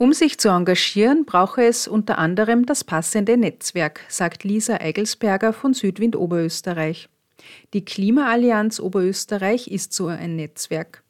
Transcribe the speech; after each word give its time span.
Um 0.00 0.14
sich 0.14 0.38
zu 0.38 0.48
engagieren, 0.48 1.26
brauche 1.26 1.62
es 1.62 1.86
unter 1.86 2.16
anderem 2.16 2.64
das 2.64 2.84
passende 2.84 3.36
Netzwerk, 3.36 4.00
sagt 4.08 4.44
Lisa 4.44 4.76
Eigelsberger 4.80 5.52
von 5.52 5.74
Südwind 5.74 6.16
Oberösterreich. 6.16 7.10
Die 7.74 7.84
Klimaallianz 7.84 8.80
Oberösterreich 8.80 9.68
ist 9.68 9.92
so 9.92 10.06
ein 10.06 10.36
Netzwerk. 10.36 11.02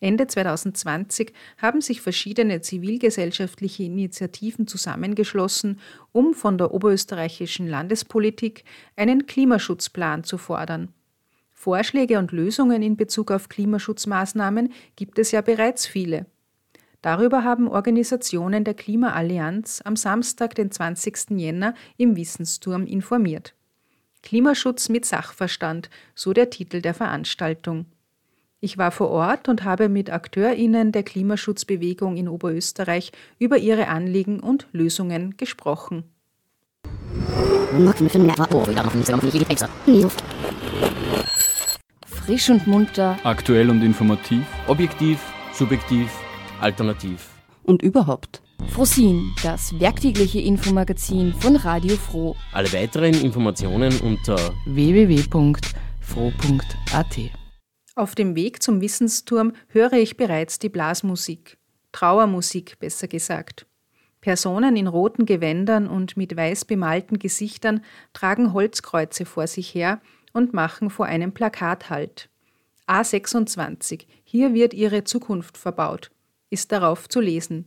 Ende 0.00 0.26
2020 0.26 1.34
haben 1.58 1.82
sich 1.82 2.00
verschiedene 2.00 2.62
zivilgesellschaftliche 2.62 3.82
Initiativen 3.82 4.66
zusammengeschlossen, 4.66 5.78
um 6.12 6.32
von 6.32 6.56
der 6.56 6.72
oberösterreichischen 6.72 7.68
Landespolitik 7.68 8.64
einen 8.96 9.26
Klimaschutzplan 9.26 10.24
zu 10.24 10.38
fordern. 10.38 10.94
Vorschläge 11.52 12.18
und 12.18 12.32
Lösungen 12.32 12.80
in 12.80 12.96
Bezug 12.96 13.32
auf 13.32 13.50
Klimaschutzmaßnahmen 13.50 14.72
gibt 14.96 15.18
es 15.18 15.30
ja 15.30 15.42
bereits 15.42 15.86
viele. 15.86 16.24
Darüber 17.02 17.44
haben 17.44 17.68
Organisationen 17.68 18.64
der 18.64 18.74
Klimaallianz 18.74 19.80
am 19.84 19.96
Samstag, 19.96 20.54
den 20.54 20.70
20. 20.70 21.30
Jänner, 21.30 21.74
im 21.96 22.16
Wissensturm 22.16 22.84
informiert. 22.84 23.54
Klimaschutz 24.22 24.90
mit 24.90 25.06
Sachverstand, 25.06 25.88
so 26.14 26.34
der 26.34 26.50
Titel 26.50 26.82
der 26.82 26.92
Veranstaltung. 26.92 27.86
Ich 28.60 28.76
war 28.76 28.90
vor 28.90 29.08
Ort 29.08 29.48
und 29.48 29.64
habe 29.64 29.88
mit 29.88 30.10
AkteurInnen 30.10 30.92
der 30.92 31.02
Klimaschutzbewegung 31.02 32.18
in 32.18 32.28
Oberösterreich 32.28 33.12
über 33.38 33.56
ihre 33.56 33.88
Anliegen 33.88 34.40
und 34.40 34.68
Lösungen 34.72 35.38
gesprochen. 35.38 36.04
Frisch 42.06 42.50
und 42.50 42.66
munter. 42.66 43.18
Aktuell 43.24 43.70
und 43.70 43.82
informativ. 43.82 44.44
Objektiv, 44.66 45.18
subjektiv 45.54 46.10
alternativ. 46.60 47.30
Und 47.62 47.82
überhaupt. 47.82 48.42
Frosin, 48.68 49.34
das 49.42 49.78
werktägliche 49.80 50.40
Infomagazin 50.40 51.34
von 51.34 51.56
Radio 51.56 51.96
Froh. 51.96 52.36
Alle 52.52 52.72
weiteren 52.72 53.14
Informationen 53.14 53.98
unter 54.00 54.36
www.froh.at. 54.66 55.70
Auf 57.96 58.14
dem 58.14 58.36
Weg 58.36 58.62
zum 58.62 58.80
Wissensturm 58.80 59.52
höre 59.68 59.94
ich 59.94 60.16
bereits 60.16 60.58
die 60.58 60.68
Blasmusik. 60.68 61.58
Trauermusik, 61.92 62.78
besser 62.78 63.08
gesagt. 63.08 63.66
Personen 64.20 64.76
in 64.76 64.86
roten 64.86 65.26
Gewändern 65.26 65.88
und 65.88 66.16
mit 66.16 66.36
weiß 66.36 66.66
bemalten 66.66 67.18
Gesichtern 67.18 67.82
tragen 68.12 68.52
Holzkreuze 68.52 69.24
vor 69.24 69.46
sich 69.46 69.74
her 69.74 70.00
und 70.32 70.52
machen 70.52 70.90
vor 70.90 71.06
einem 71.06 71.32
Plakat 71.32 71.90
Halt. 71.90 72.28
A26, 72.86 74.06
hier 74.24 74.54
wird 74.54 74.74
ihre 74.74 75.04
Zukunft 75.04 75.56
verbaut 75.56 76.10
ist 76.50 76.72
darauf 76.72 77.08
zu 77.08 77.20
lesen. 77.20 77.66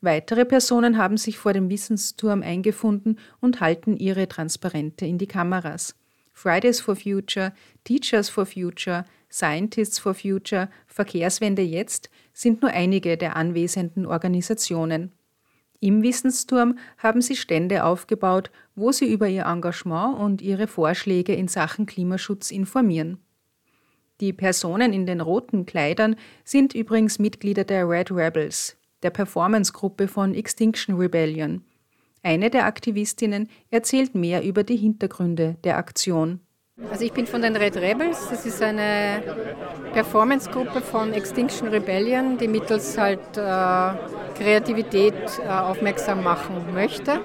Weitere 0.00 0.44
Personen 0.44 0.98
haben 0.98 1.16
sich 1.16 1.38
vor 1.38 1.54
dem 1.54 1.70
Wissensturm 1.70 2.42
eingefunden 2.42 3.18
und 3.40 3.60
halten 3.60 3.96
ihre 3.96 4.28
Transparente 4.28 5.06
in 5.06 5.16
die 5.16 5.26
Kameras. 5.26 5.96
Fridays 6.34 6.80
for 6.80 6.94
Future, 6.96 7.54
Teachers 7.84 8.28
for 8.28 8.44
Future, 8.44 9.04
Scientists 9.30 9.98
for 9.98 10.14
Future, 10.14 10.68
Verkehrswende 10.86 11.62
jetzt 11.62 12.10
sind 12.32 12.60
nur 12.60 12.72
einige 12.72 13.16
der 13.16 13.36
anwesenden 13.36 14.04
Organisationen. 14.04 15.12
Im 15.80 16.02
Wissensturm 16.02 16.78
haben 16.98 17.22
sie 17.22 17.36
Stände 17.36 17.84
aufgebaut, 17.84 18.50
wo 18.74 18.92
sie 18.92 19.10
über 19.10 19.28
ihr 19.28 19.44
Engagement 19.46 20.18
und 20.18 20.42
ihre 20.42 20.66
Vorschläge 20.66 21.34
in 21.34 21.48
Sachen 21.48 21.86
Klimaschutz 21.86 22.50
informieren. 22.50 23.23
Die 24.20 24.32
Personen 24.32 24.92
in 24.92 25.06
den 25.06 25.20
roten 25.20 25.66
Kleidern 25.66 26.14
sind 26.44 26.72
übrigens 26.72 27.18
Mitglieder 27.18 27.64
der 27.64 27.88
Red 27.88 28.12
Rebels, 28.12 28.76
der 29.02 29.10
Performance-Gruppe 29.10 30.06
von 30.06 30.34
Extinction 30.34 30.96
Rebellion. 30.96 31.64
Eine 32.22 32.48
der 32.48 32.66
Aktivistinnen 32.66 33.48
erzählt 33.70 34.14
mehr 34.14 34.44
über 34.44 34.62
die 34.62 34.76
Hintergründe 34.76 35.56
der 35.64 35.78
Aktion. 35.78 36.40
Also 36.90 37.04
ich 37.04 37.12
bin 37.12 37.26
von 37.26 37.42
den 37.42 37.56
Red 37.56 37.76
Rebels, 37.76 38.28
das 38.30 38.46
ist 38.46 38.62
eine 38.62 39.22
Performance-Gruppe 39.92 40.80
von 40.80 41.12
Extinction 41.12 41.68
Rebellion, 41.68 42.38
die 42.38 42.48
mittels 42.48 42.96
halt 42.96 43.36
äh, 43.36 43.90
Kreativität 44.36 45.14
äh, 45.44 45.48
aufmerksam 45.48 46.22
machen 46.22 46.72
möchte. 46.72 47.20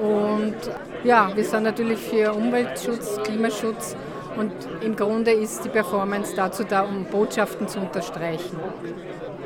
Und 0.00 0.56
ja, 1.02 1.34
wir 1.34 1.44
sind 1.44 1.64
natürlich 1.64 1.98
für 1.98 2.32
Umweltschutz, 2.32 3.20
Klimaschutz 3.22 3.96
und 4.38 4.52
im 4.82 4.94
Grunde 4.94 5.32
ist 5.32 5.64
die 5.64 5.68
Performance 5.68 6.34
dazu 6.36 6.64
da, 6.64 6.82
um 6.82 7.04
Botschaften 7.04 7.66
zu 7.66 7.80
unterstreichen. 7.80 8.58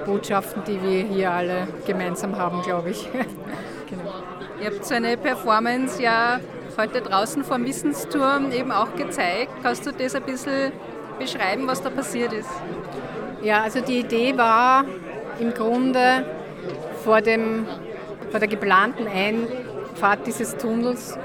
Botschaften, 0.04 0.62
die 0.64 0.82
wir 0.82 1.04
hier 1.04 1.30
alle 1.32 1.68
gemeinsam 1.86 2.36
haben, 2.36 2.62
glaube 2.62 2.90
ich. 2.90 3.08
genau. 3.88 4.12
Ihr 4.60 4.66
habt 4.66 4.84
so 4.84 4.94
eine 4.94 5.16
Performance 5.16 6.02
ja 6.02 6.40
heute 6.76 7.00
draußen 7.00 7.44
vom 7.44 7.64
Wissensturm 7.64 8.52
eben 8.52 8.70
auch 8.70 8.94
gezeigt. 8.94 9.52
Kannst 9.62 9.86
du 9.86 9.92
das 9.92 10.14
ein 10.14 10.22
bisschen 10.22 10.72
beschreiben, 11.18 11.66
was 11.66 11.82
da 11.82 11.90
passiert 11.90 12.32
ist? 12.32 12.50
Ja, 13.42 13.62
also 13.62 13.80
die 13.80 14.00
Idee 14.00 14.36
war 14.36 14.84
im 15.40 15.52
Grunde 15.52 16.24
vor, 17.02 17.20
dem, 17.20 17.66
vor 18.30 18.40
der 18.40 18.48
geplanten 18.48 19.06
Einfahrt 19.06 20.26
dieses 20.26 20.56
Tunnels, 20.56 21.18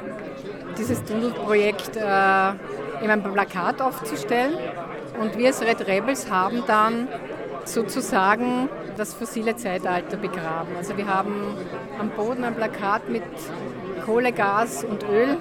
dieses 0.77 1.03
Tunnelprojekt 1.03 1.95
äh, 1.95 2.53
eben 3.01 3.11
ein 3.11 3.23
Plakat 3.23 3.81
aufzustellen. 3.81 4.57
Und 5.19 5.37
wir 5.37 5.47
als 5.47 5.61
Red 5.61 5.87
Rebels 5.87 6.29
haben 6.29 6.63
dann 6.67 7.07
sozusagen 7.65 8.69
das 8.95 9.13
fossile 9.13 9.55
Zeitalter 9.55 10.17
begraben. 10.17 10.75
Also 10.77 10.97
wir 10.97 11.07
haben 11.07 11.55
am 11.99 12.09
Boden 12.09 12.43
ein 12.43 12.55
Plakat 12.55 13.09
mit 13.09 13.23
Kohle, 14.05 14.31
Gas 14.31 14.83
und 14.83 15.03
Öl 15.03 15.37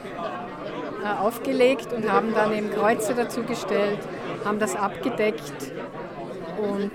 äh, 1.05 1.21
aufgelegt 1.21 1.93
und 1.93 2.11
haben 2.11 2.35
dann 2.35 2.53
eben 2.53 2.71
Kreuze 2.71 3.15
dazugestellt, 3.15 4.01
haben 4.45 4.59
das 4.59 4.75
abgedeckt 4.77 5.73
und 6.59 6.91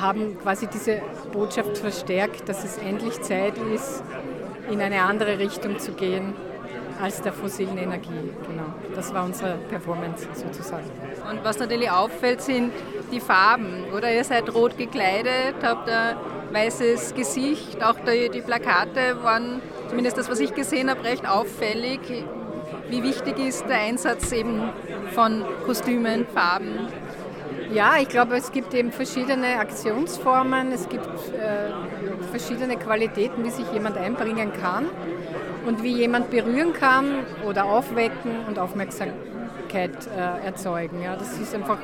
haben 0.00 0.38
quasi 0.40 0.66
diese 0.68 1.02
Botschaft 1.32 1.76
verstärkt, 1.78 2.48
dass 2.48 2.64
es 2.64 2.78
endlich 2.78 3.20
Zeit 3.22 3.54
ist, 3.74 4.02
in 4.70 4.80
eine 4.80 5.02
andere 5.02 5.38
Richtung 5.38 5.78
zu 5.78 5.92
gehen 5.92 6.34
als 7.00 7.20
der 7.22 7.32
fossilen 7.32 7.78
Energie. 7.78 8.30
Genau. 8.48 8.74
Das 8.94 9.12
war 9.12 9.24
unsere 9.24 9.56
Performance 9.68 10.26
sozusagen. 10.34 10.86
Und 11.30 11.44
was 11.44 11.58
natürlich 11.58 11.90
auffällt, 11.90 12.40
sind 12.40 12.72
die 13.12 13.20
Farben. 13.20 13.84
Oder 13.94 14.12
ihr 14.12 14.24
seid 14.24 14.52
rot 14.54 14.76
gekleidet, 14.78 15.56
habt 15.62 15.88
ein 15.88 16.16
weißes 16.52 17.14
Gesicht. 17.14 17.82
Auch 17.84 17.96
die, 18.06 18.30
die 18.30 18.40
Plakate 18.40 19.22
waren, 19.22 19.60
zumindest 19.88 20.18
das, 20.18 20.30
was 20.30 20.40
ich 20.40 20.54
gesehen 20.54 20.90
habe, 20.90 21.04
recht 21.04 21.28
auffällig. 21.28 22.00
Wie 22.88 23.02
wichtig 23.02 23.38
ist 23.38 23.68
der 23.68 23.78
Einsatz 23.78 24.32
eben 24.32 24.62
von 25.12 25.44
Kostümen, 25.64 26.26
Farben? 26.26 26.88
Ja, 27.72 27.96
ich 28.00 28.08
glaube, 28.08 28.36
es 28.36 28.52
gibt 28.52 28.74
eben 28.74 28.92
verschiedene 28.92 29.58
Aktionsformen, 29.58 30.70
es 30.70 30.88
gibt 30.88 31.04
äh, 31.06 31.72
verschiedene 32.30 32.76
Qualitäten, 32.76 33.44
wie 33.44 33.50
sich 33.50 33.66
jemand 33.72 33.96
einbringen 33.96 34.52
kann 34.52 34.86
und 35.66 35.82
wie 35.82 35.92
jemand 35.92 36.30
berühren 36.30 36.72
kann 36.72 37.06
oder 37.46 37.64
aufwecken 37.64 38.44
und 38.46 38.58
Aufmerksamkeit 38.58 40.06
äh, 40.16 40.46
erzeugen. 40.46 41.02
Ja, 41.02 41.16
das 41.16 41.38
ist 41.38 41.54
einfach 41.54 41.78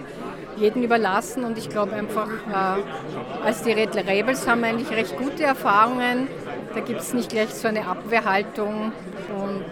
jedem 0.56 0.82
überlassen 0.82 1.44
und 1.44 1.58
ich 1.58 1.68
glaube 1.68 1.92
einfach, 1.92 2.28
äh, 2.28 3.44
als 3.44 3.62
die 3.62 3.72
Red 3.72 3.96
Rebels 3.96 4.46
haben 4.46 4.60
wir 4.60 4.68
eigentlich 4.68 4.90
recht 4.90 5.16
gute 5.16 5.42
Erfahrungen. 5.42 6.28
Da 6.74 6.80
gibt 6.80 7.00
es 7.00 7.12
nicht 7.12 7.30
gleich 7.30 7.52
so 7.54 7.68
eine 7.68 7.86
Abwehrhaltung 7.86 8.92
und 9.36 9.64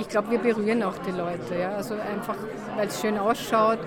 ich 0.00 0.08
glaube, 0.08 0.30
wir 0.30 0.38
berühren 0.38 0.82
auch 0.82 0.96
die 1.06 1.10
Leute. 1.10 1.60
Ja? 1.60 1.72
Also 1.72 1.94
einfach, 1.94 2.36
weil 2.76 2.88
es 2.88 3.00
schön 3.00 3.18
ausschaut 3.18 3.78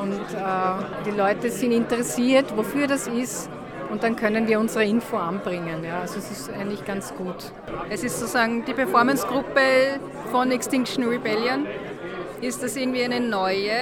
und 0.00 0.12
äh, 0.12 1.04
die 1.04 1.16
Leute 1.16 1.50
sind 1.50 1.72
interessiert, 1.72 2.56
wofür 2.56 2.86
das 2.86 3.06
ist 3.08 3.50
und 3.94 4.02
dann 4.02 4.16
können 4.16 4.48
wir 4.48 4.58
unsere 4.58 4.84
Info 4.84 5.16
anbringen. 5.16 5.84
Ja. 5.84 6.00
Also 6.00 6.18
es 6.18 6.28
ist 6.28 6.50
eigentlich 6.50 6.84
ganz 6.84 7.14
gut. 7.14 7.52
Es 7.90 8.02
ist 8.02 8.18
sozusagen 8.18 8.64
die 8.64 8.72
Performance-Gruppe 8.72 10.00
von 10.32 10.50
Extinction 10.50 11.04
Rebellion. 11.04 11.68
Ist 12.40 12.60
das 12.60 12.74
irgendwie 12.74 13.04
eine 13.04 13.20
neue 13.20 13.76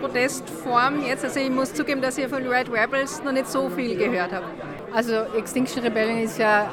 Protestform 0.00 1.04
jetzt? 1.04 1.24
Also 1.24 1.40
ich 1.40 1.50
muss 1.50 1.74
zugeben, 1.74 2.00
dass 2.00 2.18
ich 2.18 2.28
von 2.28 2.46
Red 2.46 2.72
Rebels 2.72 3.20
noch 3.24 3.32
nicht 3.32 3.48
so 3.48 3.68
viel 3.68 3.96
gehört 3.96 4.30
habe. 4.30 4.46
Also 4.94 5.12
Extinction 5.36 5.82
Rebellion 5.82 6.18
ist 6.18 6.38
ja 6.38 6.68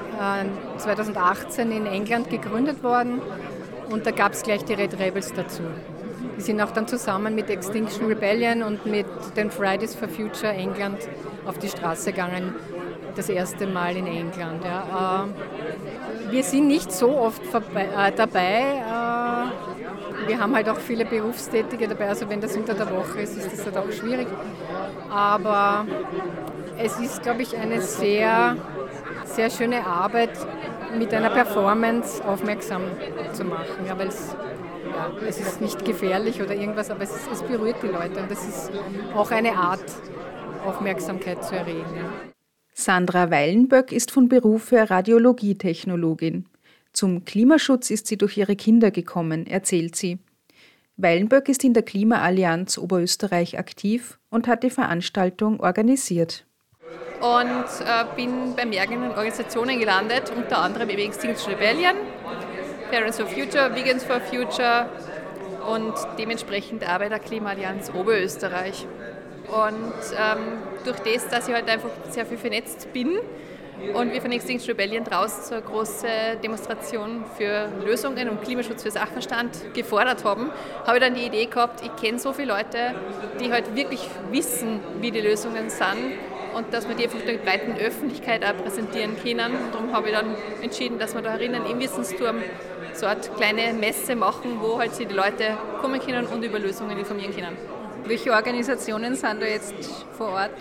2018 0.77 1.71
äh, 1.71 1.75
in 1.75 1.87
England 1.87 2.29
gegründet 2.29 2.83
worden 2.83 3.19
und 3.89 4.05
da 4.05 4.11
gab 4.11 4.33
es 4.33 4.43
gleich 4.43 4.63
die 4.63 4.75
Red 4.75 4.99
Rebels 4.99 5.33
dazu. 5.33 5.63
Die 6.39 6.43
sind 6.43 6.61
auch 6.61 6.71
dann 6.71 6.87
zusammen 6.87 7.35
mit 7.35 7.49
Extinction 7.49 8.05
Rebellion 8.05 8.63
und 8.63 8.85
mit 8.85 9.05
den 9.35 9.51
Fridays 9.51 9.93
for 9.93 10.07
Future 10.07 10.53
England 10.53 10.97
auf 11.45 11.59
die 11.59 11.67
Straße 11.67 12.13
gegangen, 12.13 12.55
das 13.17 13.27
erste 13.27 13.67
Mal 13.67 13.97
in 13.97 14.07
England. 14.07 14.63
Ja. 14.63 15.25
Äh, 15.25 16.31
wir 16.31 16.43
sind 16.43 16.67
nicht 16.67 16.93
so 16.93 17.17
oft 17.17 17.41
äh, 17.53 18.11
dabei. 18.15 18.61
Äh, 18.61 20.29
wir 20.29 20.39
haben 20.39 20.55
halt 20.55 20.69
auch 20.69 20.77
viele 20.77 21.03
Berufstätige 21.03 21.89
dabei, 21.89 22.07
also 22.07 22.29
wenn 22.29 22.39
das 22.39 22.55
unter 22.55 22.73
der 22.73 22.89
Woche 22.89 23.19
ist, 23.19 23.35
ist 23.35 23.51
das 23.51 23.65
halt 23.65 23.75
auch 23.75 23.91
schwierig. 23.91 24.27
Aber 25.09 25.85
es 26.77 26.97
ist, 27.01 27.21
glaube 27.21 27.41
ich, 27.41 27.57
eine 27.57 27.81
sehr 27.81 28.55
sehr 29.25 29.49
schöne 29.49 29.85
Arbeit 29.85 30.31
mit 30.97 31.13
einer 31.13 31.29
Performance 31.29 32.23
aufmerksam 32.25 32.83
zu 33.33 33.43
machen. 33.43 33.85
Ja, 33.87 33.97
weil 33.97 34.07
es, 34.07 34.35
ja, 34.99 35.27
es 35.27 35.39
ist 35.39 35.61
nicht 35.61 35.85
gefährlich 35.85 36.41
oder 36.41 36.55
irgendwas, 36.55 36.89
aber 36.89 37.03
es, 37.03 37.11
es 37.31 37.41
berührt 37.43 37.77
die 37.81 37.87
Leute 37.87 38.21
und 38.21 38.29
das 38.29 38.45
ist 38.45 38.71
auch 39.15 39.31
eine 39.31 39.53
Art, 39.53 39.85
Aufmerksamkeit 40.65 41.43
zu 41.43 41.55
erregen. 41.55 41.95
Ja. 41.95 42.11
Sandra 42.73 43.31
Weilenböck 43.31 43.91
ist 43.91 44.11
von 44.11 44.27
Beruf 44.27 44.71
her 44.71 44.89
Radiologietechnologin. 44.89 46.45
Zum 46.91 47.23
Klimaschutz 47.23 47.89
ist 47.91 48.07
sie 48.07 48.17
durch 48.17 48.37
ihre 48.37 48.55
Kinder 48.55 48.91
gekommen, 48.91 49.47
erzählt 49.47 49.95
sie. 49.95 50.19
Weilenböck 50.97 51.47
ist 51.47 51.63
in 51.63 51.73
der 51.73 51.83
Klimaallianz 51.83 52.77
Oberösterreich 52.77 53.57
aktiv 53.57 54.19
und 54.29 54.47
hat 54.47 54.63
die 54.63 54.69
Veranstaltung 54.69 55.61
organisiert. 55.61 56.45
Und 57.21 57.85
äh, 57.85 58.05
bin 58.15 58.55
bei 58.55 58.65
mehreren 58.65 59.09
Organisationen 59.09 59.79
gelandet, 59.79 60.31
unter 60.35 60.59
anderem 60.59 60.89
eben 60.89 61.01
Extinction 61.01 61.53
Rebellion, 61.53 61.95
Parents 62.89 63.17
for 63.17 63.27
Future, 63.27 63.73
Vegans 63.75 64.03
for 64.03 64.19
Future 64.19 64.89
und 65.71 65.93
dementsprechend 66.17 66.87
Arbeit 66.87 67.11
der 67.11 67.19
Klimaallianz 67.19 67.91
Oberösterreich. 67.93 68.87
Und 69.47 69.93
ähm, 70.17 70.59
durch 70.85 70.99
das, 70.99 71.27
dass 71.27 71.47
ich 71.47 71.53
halt 71.53 71.69
einfach 71.69 71.89
sehr 72.09 72.25
viel 72.25 72.37
vernetzt 72.37 72.91
bin, 72.93 73.19
und 73.93 74.11
wir 74.11 74.21
von 74.21 74.31
Extinction 74.31 74.71
Rebellion 74.71 75.03
draußen 75.05 75.43
so 75.43 75.55
eine 75.55 75.63
große 75.63 76.07
Demonstration 76.43 77.23
für 77.37 77.69
Lösungen 77.85 78.29
und 78.29 78.41
Klimaschutz 78.43 78.83
für 78.83 78.91
Sachverstand 78.91 79.73
gefordert 79.73 80.25
haben, 80.25 80.51
habe 80.85 80.97
ich 80.97 81.03
dann 81.03 81.15
die 81.15 81.25
Idee 81.25 81.45
gehabt, 81.45 81.81
ich 81.83 81.95
kenne 81.95 82.19
so 82.19 82.33
viele 82.33 82.49
Leute, 82.49 82.95
die 83.39 83.51
halt 83.51 83.75
wirklich 83.75 84.01
wissen, 84.31 84.81
wie 84.99 85.11
die 85.11 85.21
Lösungen 85.21 85.69
sind 85.69 86.17
und 86.55 86.73
dass 86.73 86.87
wir 86.87 86.95
die 86.95 87.05
einfach 87.05 87.21
der 87.21 87.37
breiten 87.37 87.77
Öffentlichkeit 87.77 88.43
auch 88.43 88.61
präsentieren 88.61 89.15
können. 89.21 89.53
Darum 89.71 89.93
habe 89.93 90.09
ich 90.09 90.15
dann 90.15 90.35
entschieden, 90.61 90.99
dass 90.99 91.15
wir 91.15 91.21
da 91.21 91.31
herinnen 91.31 91.65
im 91.65 91.79
Wissensturm 91.79 92.37
so 92.99 93.05
eine 93.05 93.21
kleine 93.21 93.73
Messe 93.73 94.15
machen, 94.15 94.59
wo 94.59 94.77
halt 94.77 94.93
sie 94.93 95.05
die 95.05 95.15
Leute 95.15 95.57
kommen 95.81 95.99
können 95.99 96.27
und 96.27 96.43
über 96.43 96.59
Lösungen 96.59 96.97
informieren 96.97 97.33
können. 97.33 97.57
Welche 98.05 98.31
Organisationen 98.31 99.13
sind 99.15 99.41
da 99.41 99.45
jetzt 99.45 99.75
vor 100.17 100.29
Ort? 100.29 100.51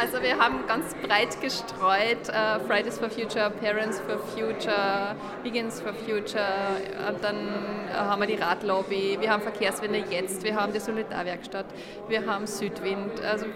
Also 0.00 0.20
wir 0.22 0.38
haben 0.38 0.66
ganz 0.66 0.94
breit 0.94 1.40
gestreut, 1.40 2.28
uh, 2.28 2.58
Fridays 2.66 2.98
for 2.98 3.08
Future, 3.08 3.50
Parents 3.50 4.00
for 4.00 4.18
Future, 4.18 5.14
Vegans 5.44 5.80
for 5.80 5.92
Future, 5.92 6.42
und 7.08 7.22
dann 7.22 7.36
uh, 7.36 7.94
haben 7.94 8.20
wir 8.20 8.26
die 8.26 8.34
Radlobby, 8.42 9.16
wir 9.20 9.30
haben 9.30 9.42
Verkehrswende 9.42 10.02
jetzt, 10.10 10.42
wir 10.42 10.56
haben 10.56 10.72
die 10.72 10.80
Solidarwerkstatt, 10.80 11.66
wir 12.08 12.26
haben 12.26 12.46
Südwind, 12.46 13.22
also 13.22 13.46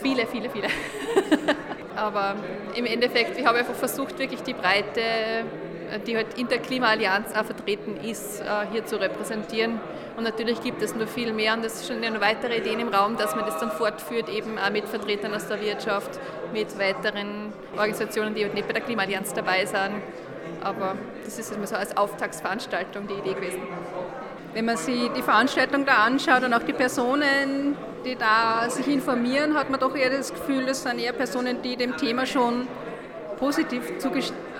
viele, 0.00 0.26
viele, 0.26 0.48
viele. 0.48 0.68
Aber 1.96 2.36
im 2.74 2.86
Endeffekt, 2.86 3.38
ich 3.38 3.44
habe 3.44 3.58
einfach 3.58 3.74
versucht, 3.74 4.18
wirklich 4.18 4.42
die 4.42 4.54
Breite, 4.54 5.44
die 6.06 6.16
halt 6.16 6.38
in 6.38 6.48
der 6.48 6.58
Klimaallianz 6.58 7.32
auch 7.32 7.44
vertreten 7.44 7.96
ist, 8.02 8.42
uh, 8.42 8.70
hier 8.70 8.84
zu 8.84 9.00
repräsentieren 9.00 9.80
und 10.20 10.24
natürlich 10.24 10.60
gibt 10.60 10.82
es 10.82 10.94
noch 10.94 11.08
viel 11.08 11.32
mehr 11.32 11.54
und 11.54 11.64
es 11.64 11.86
sind 11.86 12.04
ja 12.04 12.10
noch 12.10 12.20
weitere 12.20 12.58
Ideen 12.58 12.80
im 12.80 12.88
Raum, 12.88 13.16
dass 13.16 13.34
man 13.34 13.46
das 13.46 13.58
dann 13.58 13.70
fortführt, 13.70 14.28
eben 14.28 14.58
auch 14.58 14.70
mit 14.70 14.86
Vertretern 14.86 15.32
aus 15.32 15.46
der 15.46 15.60
Wirtschaft, 15.62 16.20
mit 16.52 16.78
weiteren 16.78 17.54
Organisationen, 17.72 18.34
die 18.34 18.44
halt 18.44 18.52
nicht 18.52 18.66
bei 18.66 18.74
der 18.74 18.82
Klimaallianz 18.82 19.32
dabei 19.32 19.64
sind. 19.64 20.02
Aber 20.62 20.96
das 21.24 21.38
ist 21.38 21.54
immer 21.54 21.66
so 21.66 21.74
als 21.74 21.96
Auftaktsveranstaltung 21.96 23.06
die 23.06 23.14
Idee 23.14 23.32
gewesen. 23.32 23.62
Wenn 24.52 24.66
man 24.66 24.76
sich 24.76 25.10
die 25.16 25.22
Veranstaltung 25.22 25.86
da 25.86 26.04
anschaut 26.04 26.42
und 26.44 26.52
auch 26.52 26.64
die 26.64 26.74
Personen, 26.74 27.76
die 28.04 28.16
da 28.16 28.68
sich 28.68 28.88
informieren, 28.88 29.54
hat 29.54 29.70
man 29.70 29.80
doch 29.80 29.96
eher 29.96 30.10
das 30.10 30.34
Gefühl, 30.34 30.66
das 30.66 30.82
sind 30.82 30.98
eher 30.98 31.14
Personen, 31.14 31.62
die 31.62 31.76
dem 31.76 31.96
Thema 31.96 32.26
schon 32.26 32.66
positiv 33.38 33.98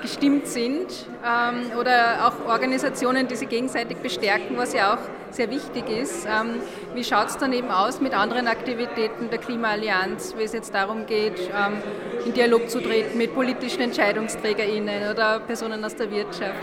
zugestimmt 0.01 0.47
sind 0.47 1.07
ähm, 1.25 1.79
oder 1.79 2.27
auch 2.27 2.51
Organisationen, 2.51 3.29
die 3.29 3.37
sich 3.37 3.49
gegenseitig 3.49 3.99
bestärken, 3.99 4.57
was 4.57 4.73
ja 4.73 4.95
auch 4.95 4.99
sehr 5.31 5.51
wichtig 5.51 5.89
ist. 5.89 6.27
Ähm, 6.27 6.61
wie 6.95 7.05
schaut 7.05 7.29
es 7.29 7.39
dann 7.39 7.53
eben 7.53 7.71
aus 7.71 8.01
mit 8.01 8.15
anderen 8.15 8.49
Aktivitäten 8.49 9.31
der 9.31 9.39
Klimaallianz, 9.39 10.35
wie 10.37 10.43
es 10.43 10.53
jetzt 10.53 10.75
darum 10.75 11.07
geht, 11.07 11.39
ähm, 11.39 11.83
in 12.25 12.33
Dialog 12.33 12.71
zu 12.71 12.81
treten 12.81 13.19
mit 13.19 13.35
politischen 13.35 13.83
EntscheidungsträgerInnen 13.83 15.11
oder 15.11 15.41
Personen 15.41 15.85
aus 15.85 15.95
der 15.95 16.11
Wirtschaft? 16.11 16.55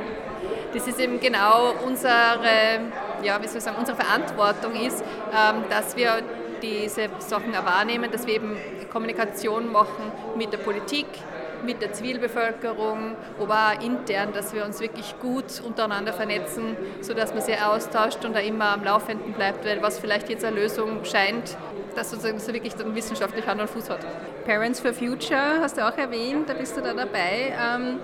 Das 0.74 0.88
ist 0.88 1.00
eben 1.00 1.20
genau 1.20 1.74
unsere, 1.86 2.12
ja, 3.24 3.42
wie 3.42 3.48
soll 3.48 3.58
ich 3.58 3.64
sagen, 3.64 3.78
unsere 3.80 3.98
Verantwortung 3.98 4.74
ist, 4.76 5.02
ähm, 5.32 5.64
dass 5.70 5.96
wir 5.96 6.22
diese 6.62 7.10
Sachen 7.20 7.54
wahrnehmen, 7.54 8.12
dass 8.12 8.26
wir 8.26 8.34
eben 8.34 8.58
Kommunikation 8.92 9.72
machen 9.72 10.12
mit 10.36 10.52
der 10.52 10.58
Politik, 10.58 11.06
mit 11.66 11.82
der 11.82 11.94
Zivilbevölkerung, 11.94 13.16
aber 13.40 13.74
auch 13.78 13.82
intern, 13.84 14.34
dass 14.34 14.54
wir 14.54 14.66
uns 14.66 14.80
wirklich 14.80 15.16
gut 15.20 15.62
untereinander 15.66 16.14
vernetzen, 16.14 16.76
sodass 17.02 17.34
man 17.34 17.42
sich 17.42 17.62
austauscht 17.62 18.24
und 18.26 18.36
da 18.36 18.40
immer 18.40 18.74
am 18.74 18.84
Laufenden 18.84 19.34
bleibt, 19.34 19.66
weil 19.66 19.82
was 19.82 20.00
vielleicht 20.00 20.30
jetzt 20.30 20.46
eine 20.46 20.56
Lösung 20.56 21.04
scheint, 21.04 21.58
dass 21.96 22.12
sozusagen 22.12 22.40
so 22.40 22.54
wirklich 22.54 22.76
dann 22.76 22.96
wissenschaftlich 22.96 23.48
Hand 23.48 23.60
und 23.60 23.70
Fuß 23.70 23.90
hat. 23.90 24.00
Parents 24.46 24.80
for 24.80 24.94
Future 24.94 25.60
hast 25.60 25.78
du 25.78 25.88
auch 25.88 25.98
erwähnt, 25.98 26.48
da 26.48 26.54
bist 26.54 26.78
du 26.78 26.82
da 26.82 26.94
dabei. 26.94 27.54
Ähm, 27.60 28.00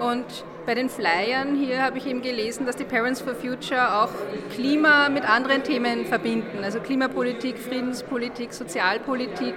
und 0.00 0.24
bei 0.66 0.74
den 0.74 0.88
Flyern 0.88 1.56
hier 1.56 1.82
habe 1.82 1.98
ich 1.98 2.06
eben 2.06 2.22
gelesen, 2.22 2.66
dass 2.66 2.76
die 2.76 2.84
Parents 2.84 3.20
for 3.20 3.34
Future 3.34 4.02
auch 4.02 4.08
Klima 4.54 5.08
mit 5.08 5.28
anderen 5.28 5.62
Themen 5.62 6.06
verbinden, 6.06 6.62
also 6.62 6.80
Klimapolitik, 6.80 7.58
Friedenspolitik, 7.58 8.52
Sozialpolitik. 8.52 9.54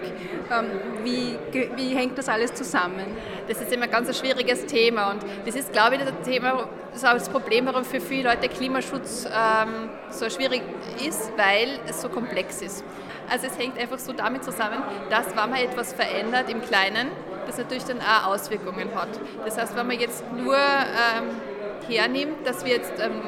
Ähm, 0.51 0.65
wie, 1.03 1.37
wie 1.75 1.95
hängt 1.95 2.17
das 2.17 2.27
alles 2.29 2.53
zusammen? 2.53 3.05
Das 3.47 3.61
ist 3.61 3.71
immer 3.71 3.83
ein 3.83 3.91
ganz 3.91 4.17
schwieriges 4.17 4.65
Thema 4.65 5.11
und 5.11 5.21
das 5.45 5.55
ist, 5.55 5.71
glaube 5.71 5.95
ich, 5.95 6.01
das 6.01 6.13
Thema, 6.27 6.67
das, 6.91 7.29
Problem, 7.29 7.65
warum 7.65 7.85
für 7.85 8.01
viele 8.01 8.29
Leute 8.29 8.49
Klimaschutz 8.49 9.25
ähm, 9.25 9.89
so 10.09 10.29
schwierig 10.29 10.61
ist, 11.05 11.31
weil 11.37 11.79
es 11.87 12.01
so 12.01 12.09
komplex 12.09 12.61
ist. 12.61 12.83
Also 13.29 13.47
es 13.47 13.57
hängt 13.57 13.77
einfach 13.77 13.99
so 13.99 14.13
damit 14.13 14.43
zusammen, 14.43 14.81
dass 15.09 15.27
wenn 15.29 15.49
man 15.49 15.55
etwas 15.55 15.93
verändert 15.93 16.49
im 16.49 16.61
Kleinen, 16.61 17.07
das 17.47 17.57
natürlich 17.57 17.85
dann 17.85 18.01
auch 18.01 18.27
Auswirkungen 18.27 18.93
hat. 18.95 19.09
Das 19.45 19.57
heißt, 19.57 19.75
wenn 19.75 19.87
man 19.87 19.99
jetzt 19.99 20.23
nur 20.31 20.55
ähm, 20.55 21.41
hernimmt, 21.89 22.45
dass 22.45 22.65
wir 22.65 22.73
jetzt 22.73 22.93
ähm, 22.99 23.21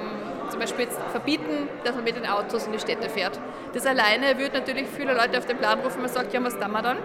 zum 0.49 0.59
Beispiel 0.59 0.85
jetzt 0.85 0.99
verbieten, 1.11 1.69
dass 1.83 1.95
man 1.95 2.03
mit 2.03 2.15
den 2.15 2.27
Autos 2.27 2.65
in 2.65 2.73
die 2.73 2.79
Städte 2.79 3.09
fährt. 3.09 3.39
Das 3.73 3.85
alleine 3.85 4.37
würde 4.37 4.59
natürlich 4.59 4.87
viele 4.87 5.13
Leute 5.13 5.37
auf 5.37 5.45
den 5.45 5.57
Plan 5.57 5.79
rufen, 5.79 6.01
man 6.01 6.09
sagt, 6.09 6.33
ja, 6.33 6.43
was 6.43 6.57
tun 6.57 6.71
wir 6.71 6.81
dann? 6.81 6.97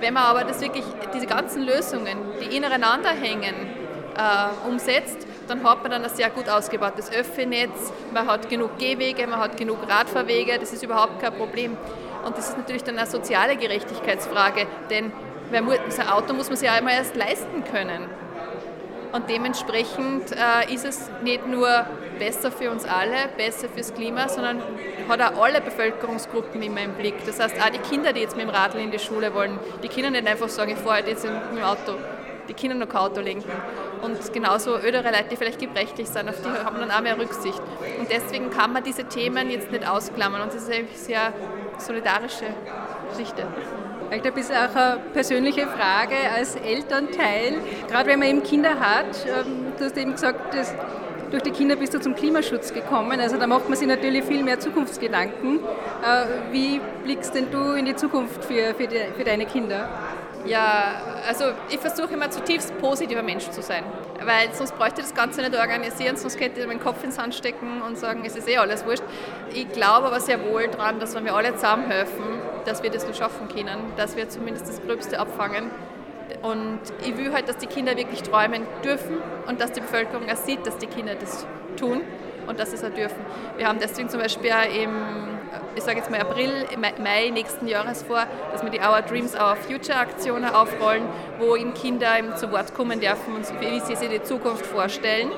Wenn 0.00 0.14
man 0.14 0.24
aber 0.24 0.44
das 0.44 0.60
wirklich, 0.60 0.84
diese 1.14 1.26
ganzen 1.26 1.62
Lösungen, 1.62 2.18
die 2.40 2.56
ineinander 2.56 3.10
hängen, 3.10 3.54
äh, 4.16 4.68
umsetzt, 4.68 5.26
dann 5.48 5.62
hat 5.64 5.82
man 5.82 5.90
dann 5.92 6.04
ein 6.04 6.10
sehr 6.10 6.30
gut 6.30 6.48
ausgebautes 6.48 7.10
Öffi-Netz, 7.12 7.92
man 8.12 8.26
hat 8.26 8.48
genug 8.48 8.78
Gehwege, 8.78 9.26
man 9.26 9.38
hat 9.38 9.56
genug 9.56 9.78
Radfahrwege, 9.88 10.58
das 10.58 10.72
ist 10.72 10.82
überhaupt 10.82 11.20
kein 11.20 11.34
Problem. 11.34 11.76
Und 12.24 12.36
das 12.36 12.50
ist 12.50 12.58
natürlich 12.58 12.84
dann 12.84 12.98
eine 12.98 13.08
soziale 13.08 13.56
Gerechtigkeitsfrage, 13.56 14.66
denn 14.90 15.12
so 15.90 16.02
ein 16.02 16.08
Auto 16.08 16.32
muss 16.34 16.48
man 16.48 16.56
sich 16.56 16.66
ja 16.66 16.74
einmal 16.74 16.94
erst 16.94 17.14
leisten 17.16 17.64
können. 17.64 18.08
Und 19.12 19.28
dementsprechend 19.28 20.32
äh, 20.32 20.72
ist 20.72 20.86
es 20.86 21.10
nicht 21.22 21.46
nur 21.46 21.68
besser 22.18 22.50
für 22.50 22.70
uns 22.70 22.86
alle, 22.86 23.28
besser 23.36 23.68
fürs 23.68 23.92
Klima, 23.92 24.28
sondern 24.28 24.62
hat 25.06 25.20
auch 25.20 25.42
alle 25.42 25.60
Bevölkerungsgruppen 25.60 26.62
immer 26.62 26.80
im 26.80 26.94
Blick. 26.94 27.14
Das 27.26 27.38
heißt, 27.38 27.56
auch 27.60 27.68
die 27.68 27.78
Kinder, 27.78 28.14
die 28.14 28.20
jetzt 28.20 28.36
mit 28.36 28.46
dem 28.46 28.50
Radl 28.50 28.78
in 28.78 28.90
die 28.90 28.98
Schule 28.98 29.34
wollen, 29.34 29.58
die 29.82 29.88
können 29.88 30.12
nicht 30.12 30.26
einfach 30.26 30.48
sagen, 30.48 30.72
ich 30.72 30.78
fahre 30.78 31.06
jetzt 31.06 31.24
mit 31.24 31.32
dem 31.32 31.62
Auto. 31.62 31.98
Die 32.48 32.54
können 32.54 32.78
noch 32.78 32.88
kein 32.88 33.02
Auto 33.02 33.20
lenken. 33.20 33.52
Und 34.00 34.32
genauso 34.32 34.76
ältere 34.76 35.10
Leute, 35.10 35.26
die 35.30 35.36
vielleicht 35.36 35.60
gebrechlich 35.60 36.08
sind, 36.08 36.28
auf 36.28 36.40
die 36.40 36.48
haben 36.48 36.78
dann 36.78 36.90
auch 36.90 37.02
mehr 37.02 37.18
Rücksicht. 37.18 37.60
Und 37.98 38.10
deswegen 38.10 38.50
kann 38.50 38.72
man 38.72 38.82
diese 38.82 39.04
Themen 39.04 39.50
jetzt 39.50 39.70
nicht 39.70 39.86
ausklammern. 39.86 40.40
Und 40.40 40.54
das 40.54 40.62
ist 40.62 40.72
eine 40.72 40.86
sehr 40.94 41.34
solidarische 41.78 42.46
Geschichte. 43.10 43.46
Vielleicht 44.12 44.26
ein 44.26 44.34
bisschen 44.34 44.56
auch 44.56 44.76
eine 44.76 45.00
persönliche 45.14 45.66
Frage 45.66 46.16
als 46.36 46.54
Elternteil. 46.56 47.54
Gerade 47.88 48.10
wenn 48.10 48.18
man 48.18 48.28
eben 48.28 48.42
Kinder 48.42 48.78
hat, 48.78 49.06
ähm, 49.24 49.72
du 49.78 49.84
hast 49.86 49.96
eben 49.96 50.12
gesagt, 50.12 50.52
dass 50.52 50.74
durch 51.30 51.42
die 51.42 51.50
Kinder 51.50 51.76
bist 51.76 51.94
du 51.94 51.98
zum 51.98 52.14
Klimaschutz 52.14 52.74
gekommen. 52.74 53.18
Also 53.18 53.38
da 53.38 53.46
macht 53.46 53.70
man 53.70 53.78
sich 53.78 53.88
natürlich 53.88 54.24
viel 54.24 54.42
mehr 54.42 54.60
Zukunftsgedanken. 54.60 55.60
Äh, 55.60 56.52
wie 56.52 56.78
blickst 57.04 57.34
denn 57.34 57.50
du 57.50 57.72
in 57.72 57.86
die 57.86 57.96
Zukunft 57.96 58.44
für, 58.44 58.74
für, 58.74 58.86
die, 58.86 59.00
für 59.16 59.24
deine 59.24 59.46
Kinder? 59.46 59.88
Ja, 60.44 61.20
also 61.28 61.44
ich 61.70 61.78
versuche 61.78 62.14
immer 62.14 62.30
zutiefst 62.30 62.76
positiver 62.78 63.22
Mensch 63.22 63.48
zu 63.50 63.62
sein, 63.62 63.84
weil 64.24 64.52
sonst 64.52 64.76
bräuchte 64.76 65.00
ich 65.00 65.06
das 65.06 65.14
Ganze 65.14 65.40
nicht 65.40 65.56
organisieren, 65.56 66.16
sonst 66.16 66.36
könnte 66.36 66.60
ich 66.60 66.66
meinen 66.66 66.80
Kopf 66.80 67.04
ins 67.04 67.14
Sand 67.14 67.34
stecken 67.34 67.80
und 67.82 67.96
sagen, 67.96 68.22
es 68.24 68.34
ist 68.34 68.48
eh 68.48 68.56
alles 68.56 68.84
wurscht. 68.84 69.04
Ich 69.54 69.70
glaube 69.70 70.08
aber 70.08 70.18
sehr 70.18 70.44
wohl 70.44 70.66
daran, 70.66 70.98
dass 70.98 71.14
wenn 71.14 71.24
wir 71.24 71.34
alle 71.34 71.54
zusammenhelfen, 71.54 72.24
dass 72.64 72.82
wir 72.82 72.90
das 72.90 73.04
nur 73.04 73.14
schaffen 73.14 73.48
können, 73.48 73.92
dass 73.96 74.16
wir 74.16 74.28
zumindest 74.28 74.68
das 74.68 74.82
Gröbste 74.82 75.20
abfangen. 75.20 75.70
Und 76.42 76.80
ich 77.04 77.16
will 77.16 77.32
halt, 77.32 77.48
dass 77.48 77.58
die 77.58 77.66
Kinder 77.66 77.96
wirklich 77.96 78.22
träumen 78.22 78.62
dürfen 78.82 79.18
und 79.46 79.60
dass 79.60 79.72
die 79.72 79.80
Bevölkerung 79.80 80.28
auch 80.28 80.36
sieht, 80.36 80.66
dass 80.66 80.76
die 80.78 80.86
Kinder 80.86 81.14
das 81.14 81.46
tun 81.76 82.00
und 82.48 82.58
dass 82.58 82.70
sie 82.70 82.76
es 82.76 82.84
auch 82.84 82.90
dürfen. 82.90 83.24
Wir 83.56 83.68
haben 83.68 83.78
deswegen 83.80 84.08
zum 84.08 84.20
Beispiel 84.20 84.50
auch 84.50 84.74
im 84.74 85.31
ich 85.76 85.82
sage 85.82 85.98
jetzt 85.98 86.10
mal 86.10 86.20
April, 86.20 86.66
Mai 87.02 87.30
nächsten 87.30 87.66
Jahres 87.66 88.02
vor, 88.02 88.26
dass 88.52 88.62
wir 88.62 88.70
die 88.70 88.80
Our 88.80 89.02
Dreams, 89.02 89.34
Our 89.34 89.56
Future 89.56 89.98
Aktionen 89.98 90.46
aufrollen, 90.46 91.04
wo 91.38 91.56
eben 91.56 91.74
Kinder 91.74 92.18
eben 92.18 92.36
zu 92.36 92.50
Wort 92.52 92.74
kommen 92.74 93.00
dürfen 93.00 93.34
und 93.34 93.46
wie 93.60 93.80
sie 93.80 93.96
sich 93.96 94.08
die 94.08 94.22
Zukunft 94.22 94.66
vorstellen 94.66 95.30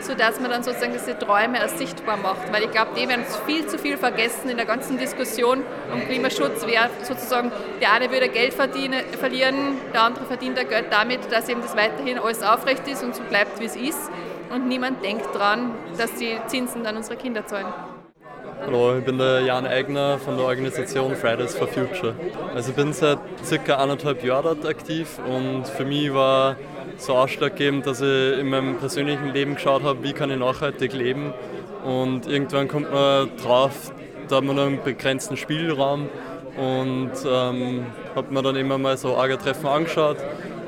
sodass 0.00 0.40
man 0.40 0.50
dann 0.50 0.62
sozusagen 0.62 0.92
diese 0.92 1.18
Träume 1.18 1.58
erst 1.58 1.78
sichtbar 1.78 2.16
macht. 2.16 2.52
Weil 2.52 2.64
ich 2.64 2.70
glaube, 2.70 2.92
die 2.96 3.08
werden 3.08 3.24
viel 3.46 3.66
zu 3.66 3.78
viel 3.78 3.96
vergessen 3.96 4.48
in 4.48 4.56
der 4.56 4.66
ganzen 4.66 4.98
Diskussion 4.98 5.62
um 5.92 6.00
Klimaschutz. 6.06 6.64
Wer 6.66 6.90
sozusagen, 7.02 7.52
der 7.80 7.92
eine 7.92 8.10
würde 8.10 8.28
Geld 8.28 8.54
verdienen, 8.54 9.00
verlieren, 9.18 9.78
der 9.92 10.02
andere 10.02 10.24
verdient 10.24 10.58
er 10.58 10.64
Geld 10.64 10.86
damit, 10.90 11.30
dass 11.30 11.48
eben 11.48 11.60
das 11.60 11.76
weiterhin 11.76 12.18
alles 12.18 12.42
aufrecht 12.42 12.86
ist 12.88 13.02
und 13.02 13.14
so 13.14 13.22
bleibt, 13.22 13.60
wie 13.60 13.66
es 13.66 13.76
ist. 13.76 14.10
Und 14.50 14.66
niemand 14.66 15.04
denkt 15.04 15.26
daran, 15.34 15.72
dass 15.98 16.14
die 16.14 16.38
Zinsen 16.46 16.84
dann 16.84 16.96
unsere 16.96 17.16
Kinder 17.16 17.46
zahlen. 17.46 17.66
Hallo, 18.60 18.98
ich 18.98 19.04
bin 19.04 19.18
der 19.18 19.42
Jan 19.42 19.66
Eigner 19.66 20.18
von 20.18 20.36
der 20.36 20.46
Organisation 20.46 21.14
Fridays 21.14 21.54
for 21.54 21.68
Future. 21.68 22.14
Also 22.54 22.70
ich 22.70 22.76
bin 22.76 22.92
seit 22.92 23.18
circa 23.44 23.76
anderthalb 23.76 24.24
Jahren 24.24 24.44
dort 24.44 24.66
aktiv 24.66 25.18
und 25.26 25.66
für 25.66 25.84
mich 25.84 26.12
war 26.12 26.56
so 26.96 27.14
ausschlaggebend, 27.14 27.86
dass 27.86 28.00
ich 28.00 28.38
in 28.38 28.50
meinem 28.50 28.76
persönlichen 28.76 29.32
Leben 29.32 29.54
geschaut 29.54 29.82
habe, 29.82 30.02
wie 30.02 30.12
kann 30.12 30.30
ich 30.30 30.38
nachhaltig 30.38 30.92
leben. 30.92 31.32
Und 31.84 32.26
irgendwann 32.26 32.68
kommt 32.68 32.92
man 32.92 33.30
drauf, 33.36 33.92
da 34.28 34.36
hat 34.36 34.44
man 34.44 34.56
nur 34.56 34.66
einen 34.66 34.82
begrenzten 34.82 35.36
Spielraum 35.36 36.08
und 36.56 37.12
ähm, 37.26 37.86
habe 38.14 38.34
mir 38.34 38.42
dann 38.42 38.56
immer 38.56 38.78
mal 38.78 38.96
so 38.96 39.16
Agertreffen 39.16 39.66
angeschaut, 39.66 40.16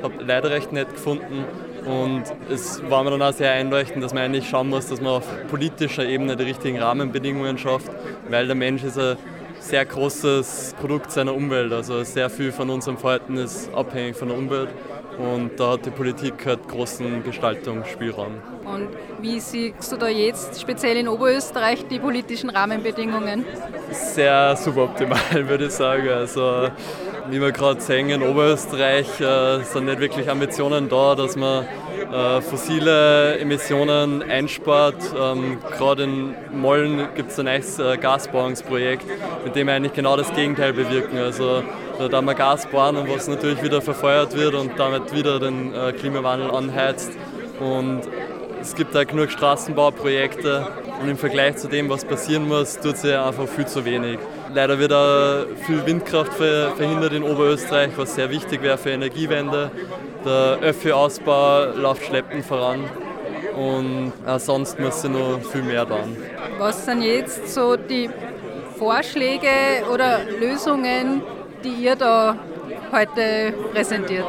habe 0.03 0.15
leider 0.25 0.51
recht 0.51 0.73
nett 0.73 0.91
gefunden 0.91 1.45
und 1.87 2.25
es 2.51 2.83
war 2.89 3.05
mir 3.05 3.11
dann 3.11 3.23
auch 3.23 3.33
sehr 3.33 3.53
einleuchtend, 3.53 4.03
dass 4.03 4.13
man 4.13 4.25
eigentlich 4.25 4.49
schauen 4.49 4.69
muss, 4.69 4.87
dass 4.89 5.01
man 5.01 5.13
auf 5.13 5.27
politischer 5.49 6.05
Ebene 6.05 6.37
die 6.37 6.45
richtigen 6.45 6.79
Rahmenbedingungen 6.79 7.59
schafft, 7.59 7.91
weil 8.29 8.47
der 8.47 8.57
Mensch 8.57 8.83
ist 8.85 8.99
ein 8.99 9.17
sehr 9.61 9.85
großes 9.85 10.75
Produkt 10.81 11.13
seiner 11.13 11.35
Umwelt. 11.35 11.73
Also 11.73 12.03
sehr 12.03 12.31
viel 12.31 12.53
von 12.53 12.71
unserem 12.71 12.99
Verhalten 12.99 13.37
ist 13.37 13.73
abhängig 13.75 14.17
von 14.17 14.29
der 14.29 14.37
Umwelt. 14.37 14.69
Und 15.19 15.61
da 15.61 15.73
hat 15.73 15.85
die 15.85 15.91
Politik 15.91 16.47
halt 16.47 16.67
großen 16.67 17.23
Gestaltungsspielraum. 17.23 18.37
Und 18.65 18.89
wie 19.21 19.39
siehst 19.39 19.93
du 19.93 19.97
da 19.97 20.09
jetzt 20.09 20.59
speziell 20.61 20.97
in 20.97 21.09
Oberösterreich 21.09 21.87
die 21.87 21.99
politischen 21.99 22.49
Rahmenbedingungen? 22.49 23.45
Sehr 23.91 24.57
suboptimal, 24.57 25.19
würde 25.49 25.67
ich 25.67 25.73
sagen. 25.73 26.09
Also, 26.09 26.69
wie 27.31 27.41
wir 27.41 27.53
gerade 27.53 27.81
sehen, 27.81 28.11
in 28.11 28.23
Oberösterreich 28.23 29.21
äh, 29.21 29.63
sind 29.63 29.87
nicht 29.87 30.01
wirklich 30.01 30.29
Ambitionen 30.31 30.89
da, 30.89 31.15
dass 31.15 31.37
man 31.37 31.65
äh, 32.13 32.41
fossile 32.41 33.39
Emissionen 33.39 34.23
einspart. 34.23 34.97
Ähm, 35.19 35.59
Gerade 35.77 36.05
in 36.05 36.35
Mollen 36.53 37.09
gibt 37.15 37.31
es 37.31 37.39
ein 37.39 37.45
neues 37.47 37.79
äh, 37.79 37.97
Gasbauungsprojekt, 37.99 39.07
mit 39.45 39.55
dem 39.55 39.69
wir 39.69 39.75
eigentlich 39.75 39.93
genau 39.93 40.17
das 40.17 40.33
Gegenteil 40.35 40.73
bewirken. 40.73 41.19
Also 41.19 41.63
da 42.11 42.23
wir 42.23 42.35
Gas 42.35 42.67
bauen 42.67 42.97
und 42.97 43.11
was 43.11 43.29
natürlich 43.29 43.63
wieder 43.63 43.83
verfeuert 43.83 44.35
wird 44.35 44.55
und 44.55 44.79
damit 44.79 45.15
wieder 45.15 45.39
den 45.39 45.75
äh, 45.75 45.93
Klimawandel 45.93 46.51
anheizt. 46.51 47.13
Und 47.61 48.03
es 48.61 48.75
gibt 48.75 48.95
da 48.95 49.05
genug 49.05 49.31
Straßenbauprojekte 49.31 50.67
und 51.01 51.09
im 51.09 51.17
Vergleich 51.17 51.57
zu 51.57 51.69
dem, 51.69 51.89
was 51.89 52.05
passieren 52.05 52.47
muss, 52.47 52.79
tut 52.79 52.97
sich 52.97 53.15
einfach 53.15 53.49
viel 53.49 53.67
zu 53.67 53.85
wenig. 53.85 54.19
Leider 54.53 54.79
wird 54.79 54.93
auch 54.93 55.47
viel 55.67 55.85
Windkraft 55.87 56.35
verhindert 56.35 57.13
in 57.13 57.23
Oberösterreich, 57.23 57.91
was 57.97 58.15
sehr 58.15 58.31
wichtig 58.31 58.63
wäre 58.63 58.79
für 58.79 58.91
Energiewende. 58.91 59.71
Der 60.25 60.59
Öffi-Ausbau 60.61 61.73
läuft 61.77 62.05
schleppend 62.05 62.45
voran 62.45 62.85
und 63.57 64.13
auch 64.27 64.39
sonst 64.39 64.79
muss 64.79 65.03
sie 65.03 65.09
noch 65.09 65.41
viel 65.51 65.63
mehr 65.63 65.89
tun. 65.89 66.17
Was 66.59 66.85
sind 66.85 67.03
jetzt 67.03 67.55
so 67.55 67.77
die 67.77 68.11
Vorschläge 68.77 69.49
oder 69.93 70.21
Lösungen, 70.39 71.23
die 71.65 71.85
ihr 71.85 71.97
da 71.97 72.37
heute 72.93 73.55
präsentiert? 73.73 74.27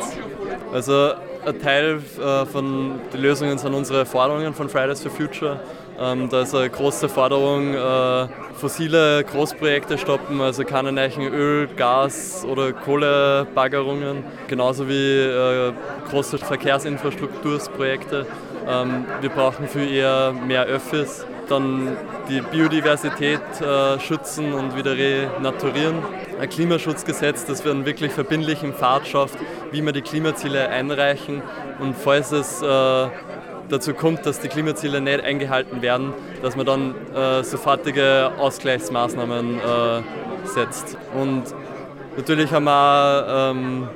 Also 0.74 1.12
ein 1.45 1.60
Teil 1.60 2.00
äh, 2.19 2.45
von 2.45 3.00
den 3.13 3.21
Lösungen 3.21 3.57
sind 3.57 3.74
unsere 3.74 4.05
Forderungen 4.05 4.53
von 4.53 4.69
Fridays 4.69 5.01
for 5.01 5.12
Future. 5.12 5.60
Ähm, 6.00 6.29
da 6.29 6.41
ist 6.41 6.55
eine 6.55 6.69
große 6.69 7.10
Forderung, 7.10 7.74
äh, 7.74 8.27
fossile 8.55 9.24
Großprojekte 9.24 9.98
stoppen, 9.98 10.41
also 10.41 10.63
keine 10.63 10.91
neuen 10.91 11.33
Öl-, 11.33 11.67
Gas- 11.75 12.45
oder 12.45 12.74
Kohlebaggerungen, 12.74 14.24
genauso 14.48 14.88
wie 14.88 15.19
äh, 15.19 15.74
große 16.10 16.38
Verkehrsinfrastrukturprojekte. 16.38 18.25
Ähm, 18.67 19.05
wir 19.19 19.29
brauchen 19.29 19.67
für 19.67 19.86
eher 19.86 20.33
mehr 20.33 20.65
Öffis, 20.65 21.25
dann 21.51 21.98
die 22.29 22.41
Biodiversität 22.41 23.41
schützen 24.00 24.53
und 24.53 24.75
wieder 24.75 24.96
renaturieren 24.96 25.96
ein 26.41 26.50
Klimaschutzgesetz, 26.50 27.46
das 27.46 27.63
wir 27.63 27.72
einen 27.72 27.86
wirklich 27.86 28.12
verbindlichen 28.12 28.74
Pfad 28.74 29.08
schafft, 29.08 29.38
wie 29.72 29.84
wir 29.84 29.91
die 29.91 30.01
Klimaziele 30.01 30.70
einreichen 30.70 31.43
und 31.79 31.96
falls 31.96 32.31
es 32.31 32.63
äh, 32.63 33.08
dazu 33.70 33.93
kommt, 33.93 34.25
dass 34.25 34.39
die 34.39 34.48
Klimaziele 34.48 35.01
nicht 35.01 35.24
eingehalten 35.24 35.84
werden, 35.84 36.13
dass 36.41 36.55
man 36.55 36.65
dann 36.65 36.96
äh, 37.13 37.43
sofortige 37.43 38.31
Ausgleichsmaßnahmen 38.39 39.60
äh, 39.60 40.01
setzt. 40.48 40.98
Und 41.13 41.43
natürlich 42.17 42.51
haben 42.51 42.65
wir 42.65 42.72
auch, 42.72 43.51
ähm, 43.51 43.88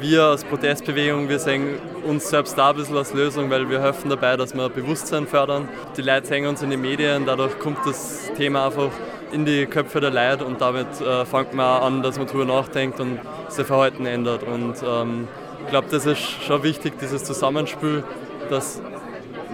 wir 0.00 0.24
als 0.24 0.44
Protestbewegung, 0.44 1.28
wir 1.28 1.38
sehen 1.38 1.78
uns 2.04 2.28
selbst 2.28 2.56
da 2.58 2.70
ein 2.70 2.76
bisschen 2.76 2.96
als 2.96 3.12
Lösung, 3.14 3.50
weil 3.50 3.68
wir 3.68 3.80
helfen 3.80 4.10
dabei, 4.10 4.36
dass 4.36 4.54
wir 4.54 4.68
Bewusstsein 4.68 5.26
fördern. 5.26 5.68
Die 5.96 6.02
Leute 6.02 6.26
sehen 6.26 6.46
uns 6.46 6.62
in 6.62 6.70
den 6.70 6.80
Medien, 6.80 7.26
dadurch 7.26 7.58
kommt 7.58 7.78
das 7.86 8.30
Thema 8.36 8.66
einfach 8.66 8.90
in 9.32 9.44
die 9.44 9.66
Köpfe 9.66 10.00
der 10.00 10.10
Leute 10.10 10.44
und 10.44 10.60
damit 10.60 11.00
äh, 11.00 11.24
fängt 11.24 11.54
man 11.54 11.82
an, 11.82 12.02
dass 12.02 12.18
man 12.18 12.26
darüber 12.26 12.44
nachdenkt 12.44 13.00
und 13.00 13.18
sein 13.48 13.64
Verhalten 13.64 14.06
ändert. 14.06 14.42
Und 14.42 14.74
ähm, 14.86 15.28
ich 15.64 15.70
glaube, 15.70 15.88
das 15.90 16.06
ist 16.06 16.20
schon 16.20 16.62
wichtig, 16.62 16.98
dieses 17.00 17.24
Zusammenspiel, 17.24 18.04
dass 18.50 18.82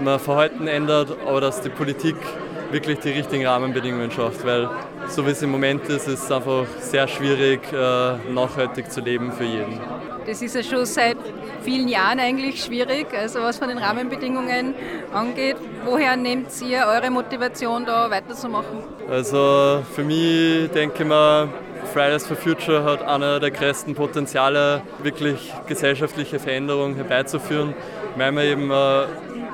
man 0.03 0.19
Verhalten 0.19 0.67
ändert, 0.67 1.17
aber 1.27 1.41
dass 1.41 1.61
die 1.61 1.69
Politik 1.69 2.17
wirklich 2.71 2.99
die 2.99 3.11
richtigen 3.11 3.47
Rahmenbedingungen 3.47 4.11
schafft, 4.11 4.45
weil 4.45 4.69
so 5.09 5.25
wie 5.27 5.31
es 5.31 5.43
im 5.43 5.51
Moment 5.51 5.89
ist, 5.89 6.07
ist 6.07 6.25
es 6.25 6.33
einfach 6.33 6.67
sehr 6.81 7.09
schwierig, 7.09 7.61
äh, 7.73 8.17
nachhaltig 8.31 8.91
zu 8.91 9.01
leben 9.01 9.33
für 9.33 9.45
jeden. 9.45 9.81
Das 10.29 10.43
ist 10.43 10.55
ja 10.55 10.63
schon 10.63 10.85
seit 10.85 11.17
vielen 11.63 11.89
Jahren 11.89 12.21
eigentlich 12.21 12.63
schwierig, 12.63 13.07
also 13.19 13.41
was 13.41 13.57
von 13.57 13.69
den 13.69 13.79
Rahmenbedingungen 13.79 14.75
angeht. 15.11 15.57
Woher 15.87 16.17
nehmt 16.17 16.49
ihr 16.61 16.85
eure 16.87 17.09
Motivation, 17.09 17.87
da 17.87 18.11
weiterzumachen? 18.11 18.83
Also 19.11 19.83
für 19.95 20.05
mich 20.05 20.69
denke 20.73 21.03
ich 21.03 21.09
mal, 21.09 21.49
Fridays 21.95 22.27
for 22.27 22.37
Future 22.37 22.85
hat 22.85 23.01
einer 23.01 23.41
der 23.41 23.51
größten 23.51 23.95
Potenziale, 23.95 24.83
wirklich 25.03 25.51
gesellschaftliche 25.67 26.39
Veränderungen 26.39 26.97
herbeizuführen, 26.97 27.73
weil 28.17 28.33
wir 28.33 28.45
eben 28.45 28.71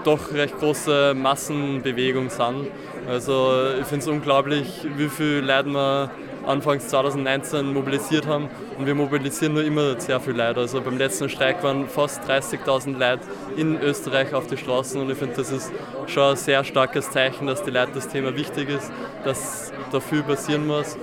doch 0.03 0.33
recht 0.33 0.59
große 0.59 1.15
Massenbewegung 1.15 2.31
sind. 2.31 2.67
Also 3.09 3.53
ich 3.81 3.87
finde 3.87 4.03
es 4.03 4.09
unglaublich, 4.09 4.89
wie 4.97 5.09
viele 5.09 5.41
Leute 5.43 5.69
wir 5.69 6.11
Anfangs 6.47 6.89
2019 6.89 7.73
mobilisiert 7.73 8.27
haben 8.27 8.49
und 8.79 8.87
wir 8.87 8.95
mobilisieren 8.95 9.55
nur 9.55 9.65
immer 9.65 9.99
sehr 10.01 10.21
viele 10.21 10.47
Leute. 10.47 10.61
Also 10.61 10.81
beim 10.81 10.99
letzten 10.99 11.29
Streik 11.29 11.63
waren 11.63 11.89
fast 11.89 12.23
30.000 12.29 12.99
Leute 12.99 13.23
in 13.57 13.81
Österreich 13.81 14.35
auf 14.35 14.47
die 14.47 14.57
Straßen 14.57 15.01
und 15.01 15.11
ich 15.11 15.19
finde, 15.19 15.37
das 15.37 15.51
ist 15.51 15.73
schon 16.07 16.31
ein 16.31 16.37
sehr 16.37 16.65
starkes 16.65 17.11
Zeichen, 17.11 17.47
dass 17.47 17.63
die 17.63 17.71
Leute 17.71 17.93
das 17.95 18.09
Thema 18.09 18.37
wichtig 18.37 18.69
ist, 18.69 18.93
dass 19.25 19.73
da 19.91 20.01
viel 20.01 20.23
passieren 20.23 20.67
muss 20.67 20.97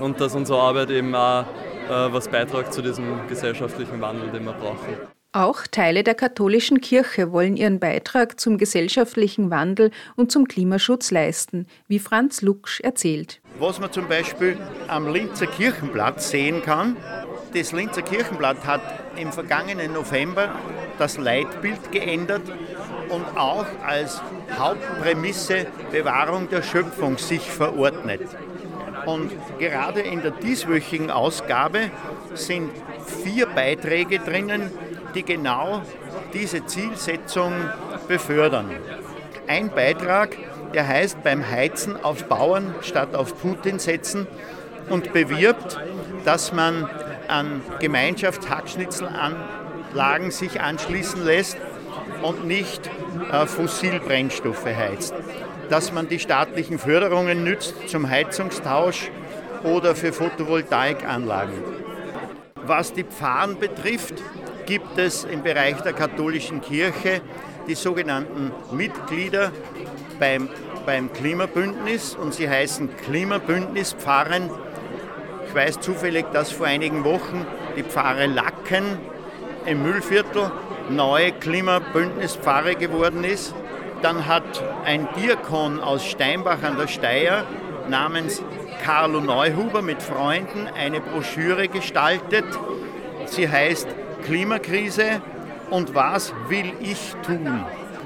und 0.00 0.20
dass 0.20 0.34
unsere 0.34 0.60
Arbeit 0.60 0.90
eben 0.90 1.14
auch 1.14 1.42
äh, 1.42 2.12
was 2.12 2.28
beiträgt 2.28 2.72
zu 2.72 2.82
diesem 2.82 3.26
gesellschaftlichen 3.28 4.00
Wandel, 4.00 4.30
den 4.30 4.44
wir 4.44 4.52
brauchen. 4.52 5.13
Auch 5.36 5.66
Teile 5.66 6.04
der 6.04 6.14
katholischen 6.14 6.80
Kirche 6.80 7.32
wollen 7.32 7.56
ihren 7.56 7.80
Beitrag 7.80 8.38
zum 8.38 8.56
gesellschaftlichen 8.56 9.50
Wandel 9.50 9.90
und 10.14 10.30
zum 10.30 10.46
Klimaschutz 10.46 11.10
leisten, 11.10 11.66
wie 11.88 11.98
Franz 11.98 12.40
Luksch 12.40 12.78
erzählt. 12.78 13.40
Was 13.58 13.80
man 13.80 13.90
zum 13.90 14.06
Beispiel 14.06 14.56
am 14.86 15.12
Linzer 15.12 15.48
Kirchenblatt 15.48 16.22
sehen 16.22 16.62
kann, 16.62 16.96
das 17.52 17.72
Linzer 17.72 18.02
Kirchenblatt 18.02 18.64
hat 18.64 18.80
im 19.16 19.32
vergangenen 19.32 19.92
November 19.92 20.54
das 20.98 21.18
Leitbild 21.18 21.90
geändert 21.90 22.42
und 23.08 23.36
auch 23.36 23.66
als 23.84 24.22
Hauptprämisse 24.56 25.66
Bewahrung 25.90 26.48
der 26.48 26.62
Schöpfung 26.62 27.18
sich 27.18 27.42
verordnet. 27.42 28.22
Und 29.04 29.32
gerade 29.58 30.00
in 30.00 30.22
der 30.22 30.30
dieswöchigen 30.30 31.10
Ausgabe 31.10 31.90
sind 32.34 32.70
vier 33.24 33.46
Beiträge 33.46 34.20
drinnen, 34.20 34.70
die 35.14 35.22
genau 35.22 35.82
diese 36.32 36.66
Zielsetzung 36.66 37.52
befördern. 38.08 38.70
Ein 39.46 39.70
Beitrag, 39.70 40.36
der 40.72 40.88
heißt 40.88 41.22
beim 41.22 41.48
Heizen 41.48 42.02
auf 42.02 42.24
Bauern 42.24 42.74
statt 42.80 43.14
auf 43.14 43.40
Putin 43.40 43.78
setzen 43.78 44.26
und 44.90 45.12
bewirbt, 45.12 45.78
dass 46.24 46.52
man 46.52 46.90
an 47.28 47.62
Gemeinschaftshackschnitzelanlagen 47.80 50.30
sich 50.30 50.60
anschließen 50.60 51.24
lässt 51.24 51.56
und 52.22 52.46
nicht 52.46 52.90
äh, 53.32 53.46
Fossilbrennstoffe 53.46 54.66
heizt. 54.66 55.14
dass 55.70 55.92
man 55.92 56.08
die 56.08 56.18
staatlichen 56.18 56.78
Förderungen 56.78 57.44
nützt 57.44 57.88
zum 57.88 58.08
Heizungstausch 58.08 59.10
oder 59.62 59.94
für 59.94 60.12
Photovoltaikanlagen. 60.12 61.54
Was 62.66 62.92
die 62.92 63.04
Pfarren 63.04 63.58
betrifft, 63.58 64.22
gibt 64.66 64.98
es 64.98 65.24
im 65.24 65.42
Bereich 65.42 65.80
der 65.82 65.92
katholischen 65.92 66.60
Kirche 66.60 67.20
die 67.66 67.74
sogenannten 67.74 68.52
Mitglieder 68.72 69.52
beim, 70.18 70.48
beim 70.86 71.12
Klimabündnis 71.12 72.14
und 72.14 72.34
sie 72.34 72.48
heißen 72.48 72.96
Klimabündnis 72.96 73.94
Pfarren. 73.94 74.50
Ich 75.46 75.54
weiß 75.54 75.80
zufällig, 75.80 76.26
dass 76.32 76.50
vor 76.50 76.66
einigen 76.66 77.04
Wochen 77.04 77.46
die 77.76 77.82
Pfarre 77.82 78.26
Lacken 78.26 78.98
im 79.66 79.82
Müllviertel 79.82 80.50
neue 80.90 81.32
Klimabündnispfarre 81.32 82.74
geworden 82.74 83.24
ist. 83.24 83.54
Dann 84.02 84.26
hat 84.26 84.62
ein 84.84 85.08
Diakon 85.16 85.80
aus 85.80 86.04
Steinbach 86.04 86.62
an 86.62 86.76
der 86.76 86.88
Steier 86.88 87.44
namens 87.88 88.42
Carlo 88.84 89.20
Neuhuber 89.20 89.80
mit 89.80 90.02
Freunden 90.02 90.68
eine 90.76 91.00
Broschüre 91.00 91.68
gestaltet. 91.68 92.44
Sie 93.26 93.48
heißt 93.48 93.88
Klimakrise 94.24 95.20
und 95.70 95.94
was 95.94 96.32
will 96.48 96.72
ich 96.80 97.14
tun? 97.24 97.64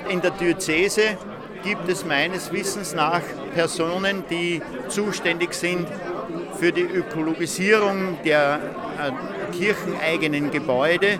In 0.08 0.20
der 0.20 0.32
Diözese 0.32 1.16
gibt 1.62 1.88
es 1.88 2.04
meines 2.04 2.52
Wissens 2.52 2.94
nach 2.94 3.22
Personen, 3.54 4.24
die 4.30 4.60
zuständig 4.88 5.54
sind 5.54 5.86
für 6.58 6.72
die 6.72 6.82
Ökologisierung 6.82 8.18
der 8.24 8.58
äh, 8.98 9.56
kircheneigenen 9.56 10.50
Gebäude. 10.50 11.18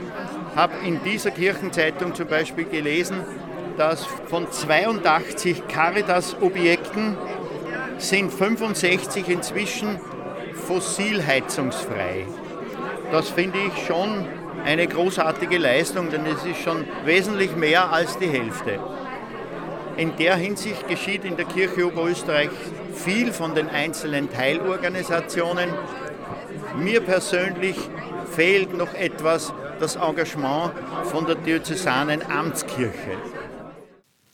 Ich 0.51 0.57
Habe 0.57 0.75
in 0.85 1.03
dieser 1.05 1.31
Kirchenzeitung 1.31 2.15
zum 2.15 2.27
Beispiel 2.27 2.65
gelesen, 2.65 3.19
dass 3.77 4.05
von 4.05 4.51
82 4.51 5.69
Caritas-Objekten 5.69 7.17
sind 7.99 8.33
65 8.33 9.29
inzwischen 9.29 10.01
fossilheizungsfrei. 10.67 12.27
Das 13.13 13.31
finde 13.31 13.59
ich 13.59 13.87
schon 13.87 14.27
eine 14.65 14.87
großartige 14.87 15.59
Leistung, 15.59 16.11
denn 16.11 16.27
es 16.27 16.45
ist 16.45 16.61
schon 16.63 16.85
wesentlich 17.05 17.55
mehr 17.57 17.91
als 17.93 18.19
die 18.19 18.29
Hälfte. 18.29 18.79
In 19.97 20.17
der 20.17 20.37
Hinsicht 20.37 20.87
geschieht 20.87 21.25
in 21.25 21.37
der 21.37 21.47
Kirche 21.47 21.87
Oberösterreich 21.87 22.51
viel 22.95 23.33
von 23.33 23.55
den 23.55 23.69
einzelnen 23.69 24.31
Teilorganisationen. 24.31 25.71
Mir 26.77 27.01
persönlich 27.01 27.77
fehlt 28.31 28.77
noch 28.77 28.95
etwas 28.95 29.53
das 29.81 29.97
Engagement 29.97 30.73
von 31.05 31.27
der 31.27 31.35
diözesanen 31.35 32.23
Amtskirche. 32.23 33.17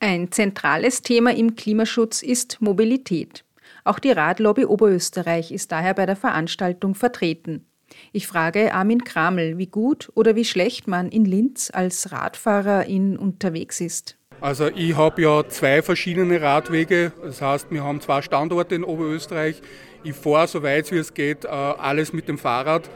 Ein 0.01 0.31
zentrales 0.31 1.01
Thema 1.01 1.35
im 1.35 1.57
Klimaschutz 1.57 2.23
ist 2.23 2.61
Mobilität. 2.61 3.45
Auch 3.85 3.99
die 3.99 4.11
Radlobby 4.11 4.67
Oberösterreich 4.67 5.51
ist 5.51 5.73
daher 5.73 5.95
bei 5.95 6.05
der 6.05 6.17
Veranstaltung 6.17 6.95
vertreten. 6.95 7.67
Ich 8.13 8.27
frage 8.27 8.75
Armin 8.75 9.05
Kramel, 9.05 9.59
wie 9.59 9.67
gut 9.67 10.11
oder 10.15 10.37
wie 10.37 10.45
schlecht 10.45 10.89
man 10.89 11.09
in 11.09 11.25
Linz 11.25 11.71
als 11.73 12.13
Radfahrerin 12.13 13.17
unterwegs 13.17 13.81
ist. 13.81 14.17
Also 14.41 14.69
ich 14.69 14.97
habe 14.97 15.23
ja 15.23 15.49
zwei 15.49 15.81
verschiedene 15.83 16.41
Radwege, 16.41 17.13
das 17.23 17.41
heißt 17.41 17.71
wir 17.71 17.83
haben 17.83 18.01
zwei 18.01 18.21
Standorte 18.23 18.75
in 18.75 18.85
Oberösterreich. 18.85 19.63
Ich 20.03 20.15
fahre 20.15 20.49
so 20.49 20.63
weit 20.63 20.91
wie 20.93 20.99
es 20.99 21.15
geht 21.15 21.45
äh, 21.45 21.49
alles 21.49 22.13
mit 22.13 22.29
dem 22.29 22.39
Fahrrad. 22.39 22.91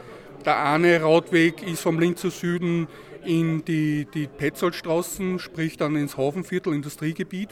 Der 0.45 0.63
eine 0.63 1.01
Radweg 1.01 1.63
ist 1.63 1.81
vom 1.81 1.99
Linzer 1.99 2.29
Süden 2.29 2.87
in 3.25 3.65
die, 3.65 4.07
die 4.13 4.27
Petzoldstraßen, 4.27 5.39
sprich 5.39 5.77
dann 5.77 5.95
ins 5.95 6.17
Hafenviertel, 6.17 6.73
Industriegebiet. 6.73 7.49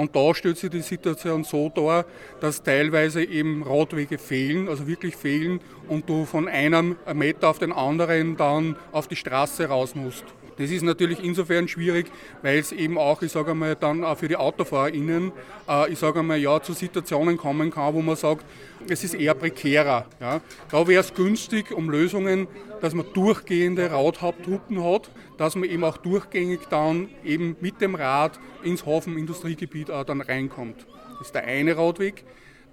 Und 0.00 0.16
da 0.16 0.34
stellt 0.34 0.56
sich 0.56 0.70
die 0.70 0.80
Situation 0.80 1.44
so 1.44 1.68
dar, 1.68 2.06
dass 2.40 2.62
teilweise 2.62 3.22
eben 3.22 3.62
Radwege 3.62 4.16
fehlen, 4.16 4.66
also 4.66 4.86
wirklich 4.86 5.14
fehlen, 5.14 5.60
und 5.88 6.08
du 6.08 6.24
von 6.24 6.48
einem 6.48 6.96
Meter 7.12 7.50
auf 7.50 7.58
den 7.58 7.70
anderen 7.70 8.34
dann 8.38 8.76
auf 8.92 9.08
die 9.08 9.16
Straße 9.16 9.66
raus 9.66 9.94
musst. 9.94 10.24
Das 10.58 10.70
ist 10.70 10.82
natürlich 10.82 11.22
insofern 11.22 11.68
schwierig, 11.68 12.10
weil 12.42 12.58
es 12.58 12.72
eben 12.72 12.98
auch, 12.98 13.22
ich 13.22 13.32
sage 13.32 13.52
einmal, 13.52 13.76
dann 13.76 14.04
auch 14.04 14.18
für 14.18 14.28
die 14.28 14.36
AutofahrerInnen, 14.36 15.32
äh, 15.68 15.92
ich 15.92 15.98
sage 15.98 16.20
einmal, 16.20 16.38
ja, 16.38 16.60
zu 16.62 16.72
Situationen 16.72 17.36
kommen 17.36 17.70
kann, 17.70 17.94
wo 17.94 18.02
man 18.02 18.16
sagt, 18.16 18.44
es 18.88 19.04
ist 19.04 19.14
eher 19.14 19.34
prekärer. 19.34 20.06
Ja. 20.20 20.40
Da 20.70 20.86
wäre 20.86 21.00
es 21.00 21.14
günstig, 21.14 21.72
um 21.72 21.90
Lösungen, 21.90 22.46
dass 22.80 22.94
man 22.94 23.06
durchgehende 23.12 23.90
Radhauptrouten 23.90 24.82
hat, 24.82 25.10
dass 25.38 25.54
man 25.54 25.68
eben 25.68 25.84
auch 25.84 25.96
durchgängig 25.96 26.60
dann 26.70 27.08
eben 27.24 27.56
mit 27.60 27.80
dem 27.80 27.94
Rad 27.94 28.38
ins 28.62 28.86
Hafenindustriegebiet 28.86 29.88
dann 29.88 30.20
reinkommt. 30.20 30.86
Das 31.18 31.28
ist 31.28 31.34
der 31.34 31.44
eine 31.44 31.76
Radweg. 31.76 32.24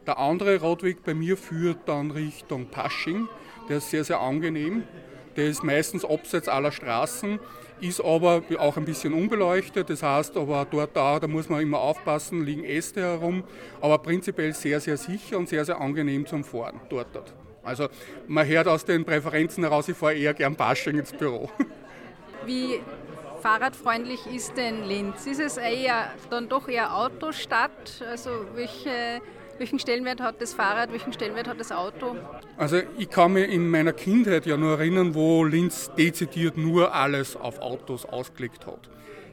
Der 0.06 0.20
andere 0.20 0.62
Radweg 0.62 1.04
bei 1.04 1.14
mir 1.14 1.36
führt 1.36 1.80
dann 1.86 2.12
Richtung 2.12 2.68
Pasching. 2.68 3.28
Der 3.68 3.78
ist 3.78 3.90
sehr, 3.90 4.06
sehr 4.06 4.22
angenehm. 4.22 4.84
Der 5.36 5.48
ist 5.48 5.64
meistens 5.64 6.06
abseits 6.06 6.48
aller 6.48 6.72
Straßen 6.72 7.40
ist 7.82 8.02
aber 8.02 8.44
auch 8.60 8.78
ein 8.78 8.86
bisschen 8.86 9.14
unbeleuchtet. 9.14 9.90
Das 9.90 10.04
heißt, 10.04 10.38
aber 10.38 10.66
dort 10.70 10.96
da, 10.96 11.20
da 11.20 11.28
muss 11.28 11.50
man 11.50 11.62
immer 11.62 11.80
aufpassen, 11.80 12.46
liegen 12.46 12.64
Äste 12.64 13.02
herum, 13.02 13.44
aber 13.82 13.98
prinzipiell 14.00 14.54
sehr, 14.54 14.80
sehr 14.80 14.98
sicher 14.98 15.38
und 15.38 15.50
sehr, 15.50 15.66
sehr 15.66 15.80
angenehm 15.80 16.26
zum 16.26 16.44
Fahren 16.44 16.80
dort. 16.90 17.08
dort. 17.14 17.34
Also 17.64 17.88
man 18.28 18.48
hört 18.48 18.68
aus 18.68 18.86
den 18.86 19.04
Präferenzen 19.04 19.64
heraus, 19.64 19.90
ich 19.90 19.98
fahre 19.98 20.16
eher 20.16 20.34
gern 20.34 20.56
Basching 20.56 20.98
ins 20.98 21.12
Büro. 21.12 21.50
Wie 22.46 22.80
fahrradfreundlich 23.42 24.26
ist 24.28 24.56
denn 24.56 24.86
Linz? 24.86 25.26
Ist 25.26 25.42
es 25.42 25.58
eher 25.58 26.12
dann 26.30 26.48
doch 26.48 26.70
eher 26.70 26.96
Autostadt? 26.96 28.02
Also 28.10 28.30
welche 28.56 29.22
welchen 29.60 29.80
Stellenwert 29.80 30.22
hat 30.22 30.42
das 30.42 30.54
Fahrrad, 30.54 30.92
welchen 30.92 31.14
Stellenwert 31.14 31.48
hat 31.48 31.60
das 31.60 31.72
Auto? 31.72 32.16
Also 32.58 32.82
ich 32.98 33.10
kann 33.10 33.34
mich 33.34 33.50
in 33.50 33.70
meiner 33.70 33.94
Kindheit 33.94 34.46
ja 34.46 34.58
nur 34.58 34.80
erinnern, 34.80 35.16
wo 35.16 35.44
Linz 35.44 35.92
dezidiert 35.98 36.58
nur 36.58 36.94
alles 36.94 37.36
auf 37.36 37.60
Autos 37.60 38.06
ausgelegt 38.06 38.66
hat. 38.66 38.90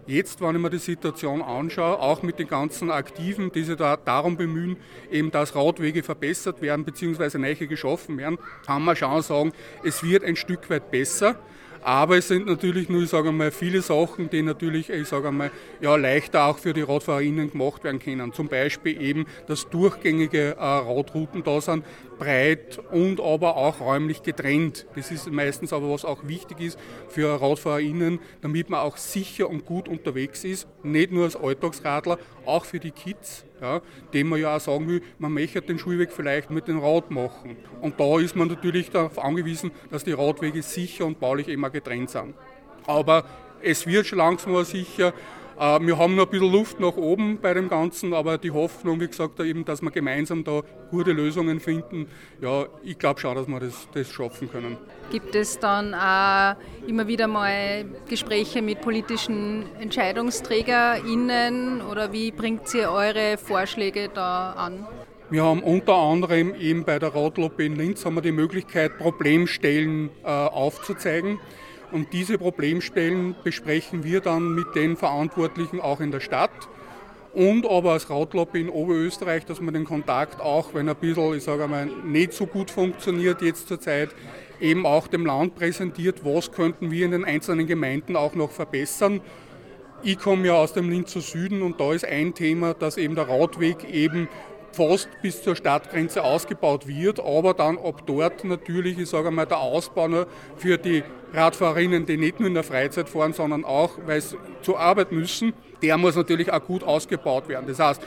Jetzt, 0.07 0.43
wenn 0.43 0.55
ich 0.55 0.61
mir 0.61 0.69
die 0.69 0.79
Situation 0.79 1.41
anschaue, 1.41 1.99
auch 1.99 2.23
mit 2.23 2.39
den 2.39 2.47
ganzen 2.47 2.91
Aktiven, 2.91 3.51
die 3.51 3.63
sich 3.63 3.77
da 3.77 3.97
darum 3.97 4.37
bemühen, 4.37 4.77
eben 5.11 5.31
dass 5.31 5.57
Radwege 5.57 6.03
verbessert 6.03 6.61
werden 6.61 6.85
bzw. 6.85 7.39
neue 7.39 7.67
geschaffen 7.67 8.19
werden, 8.19 8.39
kann 8.67 8.83
man 8.83 8.97
schon 8.97 9.23
sagen, 9.23 9.53
es 9.83 10.03
wird 10.03 10.23
ein 10.23 10.37
Stück 10.37 10.69
weit 10.69 10.91
besser. 10.91 11.37
Aber 11.85 12.17
es 12.17 12.29
sind 12.29 12.47
natürlich 12.47 12.89
nur, 12.89 13.03
ich 13.03 13.11
sage 13.11 13.31
mal, 13.31 13.51
viele 13.51 13.83
Sachen, 13.83 14.31
die 14.31 14.41
natürlich, 14.41 14.89
ich 14.89 15.07
sage 15.07 15.31
mal, 15.31 15.51
ja, 15.83 15.97
leichter 15.97 16.47
auch 16.47 16.57
für 16.57 16.73
die 16.73 16.81
RadfahrerInnen 16.81 17.51
gemacht 17.51 17.85
werden 17.85 18.01
können. 18.01 18.33
Zum 18.33 18.49
Beispiel 18.49 19.01
eben, 19.03 19.27
dass 19.49 19.69
durchgängige 19.69 20.57
äh, 20.57 20.65
Radrouten 20.65 21.45
da 21.45 21.61
sind, 21.61 21.85
breit 22.19 22.81
und 22.91 23.21
aber 23.21 23.57
auch 23.57 23.81
räumlich 23.81 24.23
getrennt. 24.23 24.87
Das 24.95 25.11
ist 25.11 25.31
meistens 25.31 25.73
aber, 25.73 25.91
was 25.91 26.05
auch 26.05 26.27
wichtig 26.27 26.61
ist 26.61 26.79
für 27.09 27.41
RadfahrerInnen, 27.41 28.21
damit 28.41 28.71
man 28.71 28.81
auch 28.81 28.97
sicher 28.97 29.49
und 29.49 29.65
gut 29.67 29.89
unterwegs 29.89 30.45
ist, 30.45 30.67
nicht 30.83 31.13
nur 31.13 31.25
als 31.25 31.37
Alltagsradler, 31.37 32.19
auch 32.47 32.65
für 32.65 32.79
die 32.79 32.91
Kids, 32.91 33.45
ja, 33.61 33.81
dem 34.13 34.29
man 34.29 34.41
ja 34.41 34.57
auch 34.57 34.61
sagen 34.61 34.89
will, 34.89 35.03
man 35.19 35.33
möchte 35.33 35.63
den 35.63 35.79
Schulweg 35.79 36.13
vielleicht 36.13 36.51
mit 36.51 36.69
dem 36.69 36.81
Rad 36.81 37.11
machen. 37.11 37.57
Und 37.81 37.99
da 37.99 38.19
ist 38.19 38.37
man 38.37 38.49
natürlich 38.49 38.91
darauf 38.91 39.19
angewiesen, 39.19 39.71
dass 39.91 40.05
die 40.05 40.13
Radwege 40.13 40.63
sicher 40.63 41.07
und 41.07 41.21
baulich 41.21 41.49
immer 41.49 41.71
getrennt 41.71 42.11
sind. 42.11 42.35
Aber 42.87 43.25
es 43.63 43.87
wird 43.87 44.07
schon 44.07 44.19
langsam 44.19 44.63
sicher 44.65 45.15
wir 45.57 45.99
haben 45.99 46.17
noch 46.17 46.25
ein 46.25 46.31
bisschen 46.31 46.53
Luft 46.53 46.81
nach 46.81 46.97
oben 46.97 47.39
bei 47.41 47.55
dem 47.55 47.69
Ganzen, 47.69 48.13
aber 48.13 48.39
die 48.39 48.51
Hoffnung, 48.51 49.01
wie 49.01 49.07
gesagt, 49.07 49.39
eben, 49.41 49.65
dass 49.65 49.83
wir 49.83 49.91
gemeinsam 49.91 50.45
da 50.45 50.63
gute 50.91 51.13
Lösungen 51.13 51.61
finden, 51.61 52.07
ja, 52.41 52.67
ich 52.83 52.99
glaube 52.99 53.21
schon, 53.21 53.37
dass 53.37 53.47
wir 53.47 53.61
das, 53.61 53.89
das 53.93 54.11
schaffen 54.11 54.51
können. 54.51 54.77
Gibt 55.11 55.35
es 55.35 55.59
dann 55.59 55.95
auch 55.95 56.57
immer 56.87 57.07
wieder 57.07 57.29
mal 57.29 57.85
Gespräche 58.09 58.63
mit 58.63 58.81
politischen 58.81 59.65
EntscheidungsträgerInnen 59.81 61.83
oder 61.83 62.13
wie 62.13 62.31
bringt 62.31 62.73
ihr 62.75 62.91
eure 62.91 63.37
Vorschläge 63.39 64.11
da 64.13 64.53
an? 64.53 64.87
Wir 65.31 65.43
haben 65.43 65.63
unter 65.63 65.95
anderem 65.95 66.55
eben 66.55 66.85
bei 66.85 66.99
der 66.99 67.15
Radlobby 67.15 67.67
in 67.67 67.77
Linz 67.77 68.05
haben 68.05 68.15
wir 68.15 68.21
die 68.21 68.31
Möglichkeit, 68.31 68.99
Problemstellen 68.99 70.11
äh, 70.23 70.29
aufzuzeigen. 70.29 71.41
Und 71.95 72.13
diese 72.13 72.39
Problemstellen 72.39 73.37
besprechen 73.45 74.03
wir 74.03 74.21
dann 74.21 74.53
mit 74.53 74.75
den 74.75 74.97
Verantwortlichen 74.97 75.81
auch 75.81 76.01
in 76.01 76.11
der 76.11 76.19
Stadt. 76.19 76.51
Und 77.33 77.71
aber 77.71 77.93
als 77.93 78.11
Radlobby 78.11 78.63
in 78.63 78.69
Oberösterreich, 78.69 79.45
dass 79.45 79.61
man 79.61 79.75
den 79.75 79.85
Kontakt 79.85 80.41
auch, 80.41 80.75
wenn 80.75 80.89
ein 80.89 80.97
bisschen, 80.97 81.35
ich 81.35 81.45
sage 81.45 81.69
mal, 81.69 81.87
nicht 81.87 82.33
so 82.33 82.47
gut 82.47 82.73
funktioniert 82.73 83.43
jetzt 83.43 83.69
zurzeit, 83.69 84.09
eben 84.61 84.87
auch 84.87 85.07
dem 85.07 85.25
Land 85.25 85.55
präsentiert, 85.55 86.25
was 86.25 86.51
könnten 86.51 86.91
wir 86.91 87.05
in 87.05 87.13
den 87.13 87.25
einzelnen 87.25 87.69
Gemeinden 87.69 88.17
auch 88.17 88.35
noch 88.35 88.51
verbessern. 88.51 89.21
Ich 90.03 90.19
komme 90.19 90.49
ja 90.49 90.55
aus 90.55 90.73
dem 90.73 90.91
Linzer 90.91 91.21
Süden 91.21 91.63
und 91.63 91.79
da 91.79 91.93
ist 91.93 92.05
ein 92.05 92.35
Thema, 92.35 92.75
dass 92.75 92.97
eben 92.97 93.15
der 93.15 93.29
Radweg 93.29 93.89
eben 93.89 94.29
fast 94.75 95.09
bis 95.23 95.43
zur 95.43 95.57
Stadtgrenze 95.57 96.23
ausgebaut 96.23 96.87
wird, 96.87 97.21
aber 97.21 97.55
dann 97.55 97.79
ab 97.79 98.03
dort 98.07 98.45
natürlich, 98.45 98.99
ich 98.99 99.09
sage 99.09 99.31
mal, 99.31 99.47
der 99.47 99.59
Ausbau 99.59 100.09
nur 100.09 100.27
für 100.57 100.77
die 100.79 101.03
Radfahrerinnen, 101.33 102.07
die 102.07 102.17
nicht 102.17 102.41
nur 102.41 102.49
in 102.49 102.55
der 102.55 102.65
Freizeit 102.65 103.09
fahren, 103.09 103.33
sondern 103.33 103.65
auch, 103.65 103.99
weil 104.07 104.21
sie 104.21 104.37
zur 104.63 104.79
Arbeit 104.79 105.13
müssen, 105.13 105.53
der 105.83 105.97
muss 105.99 106.17
natürlich 106.17 106.53
auch 106.53 106.65
gut 106.65 106.83
ausgebaut 106.83 107.49
werden. 107.49 107.67
Das 107.67 107.79
heißt, 107.79 108.03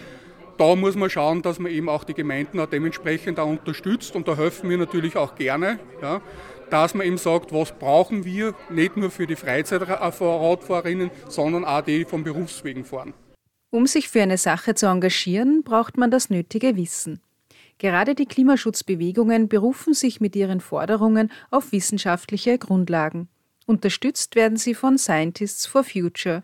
da 0.58 0.76
muss 0.76 0.96
man 0.96 1.10
schauen, 1.10 1.42
dass 1.42 1.60
man 1.60 1.72
eben 1.72 1.88
auch 1.88 2.04
die 2.04 2.14
Gemeinden 2.14 2.60
auch 2.60 2.68
dementsprechend 2.68 3.40
auch 3.40 3.48
unterstützt 3.48 4.16
und 4.16 4.28
da 4.28 4.36
helfen 4.36 4.70
wir 4.70 4.78
natürlich 4.78 5.16
auch 5.16 5.36
gerne, 5.36 5.80
ja, 6.02 6.22
dass 6.70 6.94
man 6.94 7.06
eben 7.06 7.18
sagt, 7.18 7.54
was 7.54 7.72
brauchen 7.72 8.26
wir, 8.26 8.54
nicht 8.70 8.98
nur 8.98 9.12
für 9.12 9.28
die 9.28 9.36
Freizeitradfahrerinnen, 9.36 11.12
sondern 11.30 11.64
auch 11.64 11.82
die 11.82 12.06
vom 12.06 12.24
Berufswegen 12.24 12.84
fahren. 12.84 13.14
Um 13.70 13.86
sich 13.86 14.08
für 14.08 14.22
eine 14.22 14.38
Sache 14.38 14.76
zu 14.76 14.86
engagieren, 14.86 15.62
braucht 15.64 15.98
man 15.98 16.10
das 16.10 16.30
nötige 16.30 16.78
Wissen. 16.78 17.20
Gerade 17.80 18.16
die 18.16 18.26
Klimaschutzbewegungen 18.26 19.50
berufen 19.50 19.94
sich 19.94 20.22
mit 20.22 20.36
ihren 20.36 20.62
Forderungen 20.62 21.32
auf 21.52 21.74
wissenschaftliche 21.74 22.58
Grundlagen. 22.58 23.28
Unterstützt 23.66 24.36
werden 24.36 24.58
sie 24.58 24.74
von 24.74 24.98
Scientists 24.98 25.66
for 25.66 25.84
Future. 25.84 26.44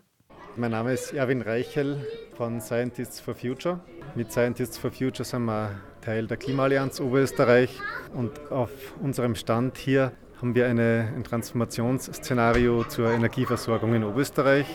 Mein 0.56 0.72
Name 0.72 0.92
ist 0.92 1.14
Erwin 1.14 1.40
Reichel 1.40 2.06
von 2.36 2.60
Scientists 2.60 3.20
for 3.20 3.34
Future. 3.34 3.80
Mit 4.14 4.30
Scientists 4.30 4.76
for 4.76 4.92
Future 4.92 5.24
sind 5.24 5.46
wir 5.46 5.70
Teil 6.02 6.26
der 6.26 6.36
Klimaallianz 6.36 7.00
Oberösterreich 7.00 7.80
und 8.12 8.52
auf 8.52 8.70
unserem 9.00 9.34
Stand 9.34 9.78
hier 9.78 10.12
haben 10.40 10.54
wir 10.54 10.66
eine, 10.66 11.10
ein 11.16 11.24
Transformationsszenario 11.24 12.84
zur 12.84 13.10
Energieversorgung 13.10 13.94
in 13.94 14.04
Oberösterreich, 14.04 14.66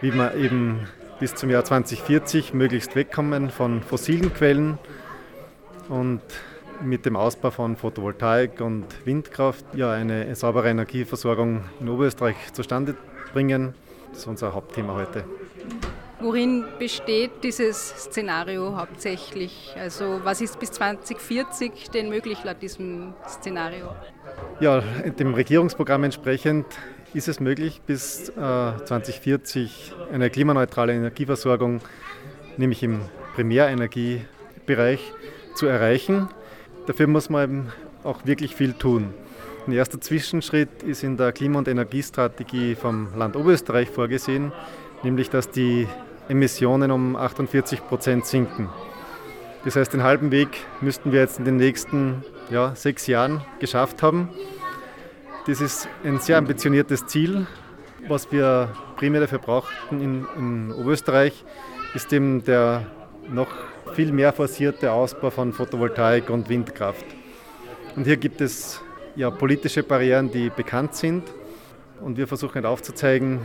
wie 0.00 0.14
wir 0.14 0.34
eben 0.34 0.88
bis 1.24 1.34
zum 1.36 1.48
Jahr 1.48 1.64
2040 1.64 2.52
möglichst 2.52 2.94
wegkommen 2.96 3.48
von 3.48 3.82
fossilen 3.82 4.34
Quellen 4.34 4.76
und 5.88 6.20
mit 6.82 7.06
dem 7.06 7.16
Ausbau 7.16 7.50
von 7.50 7.76
Photovoltaik 7.76 8.60
und 8.60 8.84
Windkraft 9.06 9.64
ja 9.74 9.90
eine 9.90 10.36
saubere 10.36 10.68
Energieversorgung 10.68 11.64
in 11.80 11.88
Oberösterreich 11.88 12.52
zustande 12.52 12.94
bringen. 13.32 13.74
Das 14.10 14.18
ist 14.18 14.26
unser 14.26 14.52
Hauptthema 14.52 14.92
heute. 14.92 15.24
Worin 16.20 16.66
besteht 16.78 17.42
dieses 17.42 17.88
Szenario 17.88 18.76
hauptsächlich? 18.76 19.74
Also 19.78 20.20
was 20.24 20.42
ist 20.42 20.60
bis 20.60 20.72
2040 20.72 21.88
denn 21.88 22.10
möglich 22.10 22.44
laut 22.44 22.60
diesem 22.60 23.14
Szenario? 23.26 23.94
Ja, 24.60 24.82
dem 24.82 25.32
Regierungsprogramm 25.32 26.04
entsprechend 26.04 26.66
ist 27.14 27.28
es 27.28 27.40
möglich, 27.40 27.80
bis 27.86 28.28
äh, 28.30 28.32
2040 28.32 29.94
eine 30.12 30.30
klimaneutrale 30.30 30.92
Energieversorgung, 30.92 31.80
nämlich 32.56 32.82
im 32.82 33.00
Primärenergiebereich, 33.34 35.12
zu 35.54 35.66
erreichen. 35.66 36.28
Dafür 36.86 37.06
muss 37.06 37.30
man 37.30 37.44
eben 37.44 37.72
auch 38.02 38.26
wirklich 38.26 38.56
viel 38.56 38.72
tun. 38.72 39.14
Ein 39.66 39.72
erster 39.72 40.00
Zwischenschritt 40.00 40.82
ist 40.82 41.04
in 41.04 41.16
der 41.16 41.32
Klima- 41.32 41.58
und 41.58 41.68
Energiestrategie 41.68 42.74
vom 42.74 43.08
Land 43.16 43.36
Oberösterreich 43.36 43.88
vorgesehen, 43.88 44.52
nämlich 45.02 45.30
dass 45.30 45.48
die 45.48 45.86
Emissionen 46.28 46.90
um 46.90 47.16
48 47.16 47.86
Prozent 47.86 48.26
sinken. 48.26 48.68
Das 49.64 49.76
heißt, 49.76 49.94
den 49.94 50.02
halben 50.02 50.30
Weg 50.30 50.48
müssten 50.80 51.12
wir 51.12 51.20
jetzt 51.20 51.38
in 51.38 51.44
den 51.44 51.56
nächsten 51.56 52.24
ja, 52.50 52.74
sechs 52.74 53.06
Jahren 53.06 53.42
geschafft 53.60 54.02
haben. 54.02 54.28
Das 55.46 55.60
ist 55.60 55.86
ein 56.02 56.20
sehr 56.20 56.38
ambitioniertes 56.38 57.06
Ziel. 57.06 57.46
Was 58.08 58.32
wir 58.32 58.72
primär 58.96 59.20
dafür 59.20 59.38
brauchten 59.38 60.00
in, 60.00 60.26
in 60.38 60.72
Oberösterreich, 60.72 61.44
ist 61.92 62.10
eben 62.14 62.42
der 62.44 62.86
noch 63.28 63.48
viel 63.92 64.10
mehr 64.10 64.32
forcierte 64.32 64.90
Ausbau 64.90 65.28
von 65.28 65.52
Photovoltaik 65.52 66.30
und 66.30 66.48
Windkraft. 66.48 67.04
Und 67.94 68.04
hier 68.04 68.16
gibt 68.16 68.40
es 68.40 68.80
ja 69.16 69.30
politische 69.30 69.82
Barrieren, 69.82 70.30
die 70.30 70.48
bekannt 70.48 70.94
sind. 70.94 71.24
Und 72.00 72.16
wir 72.16 72.26
versuchen 72.26 72.54
halt 72.54 72.66
aufzuzeigen, 72.66 73.40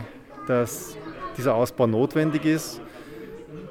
dass 0.46 0.96
dieser 1.36 1.54
Ausbau 1.54 1.86
notwendig 1.86 2.46
ist, 2.46 2.80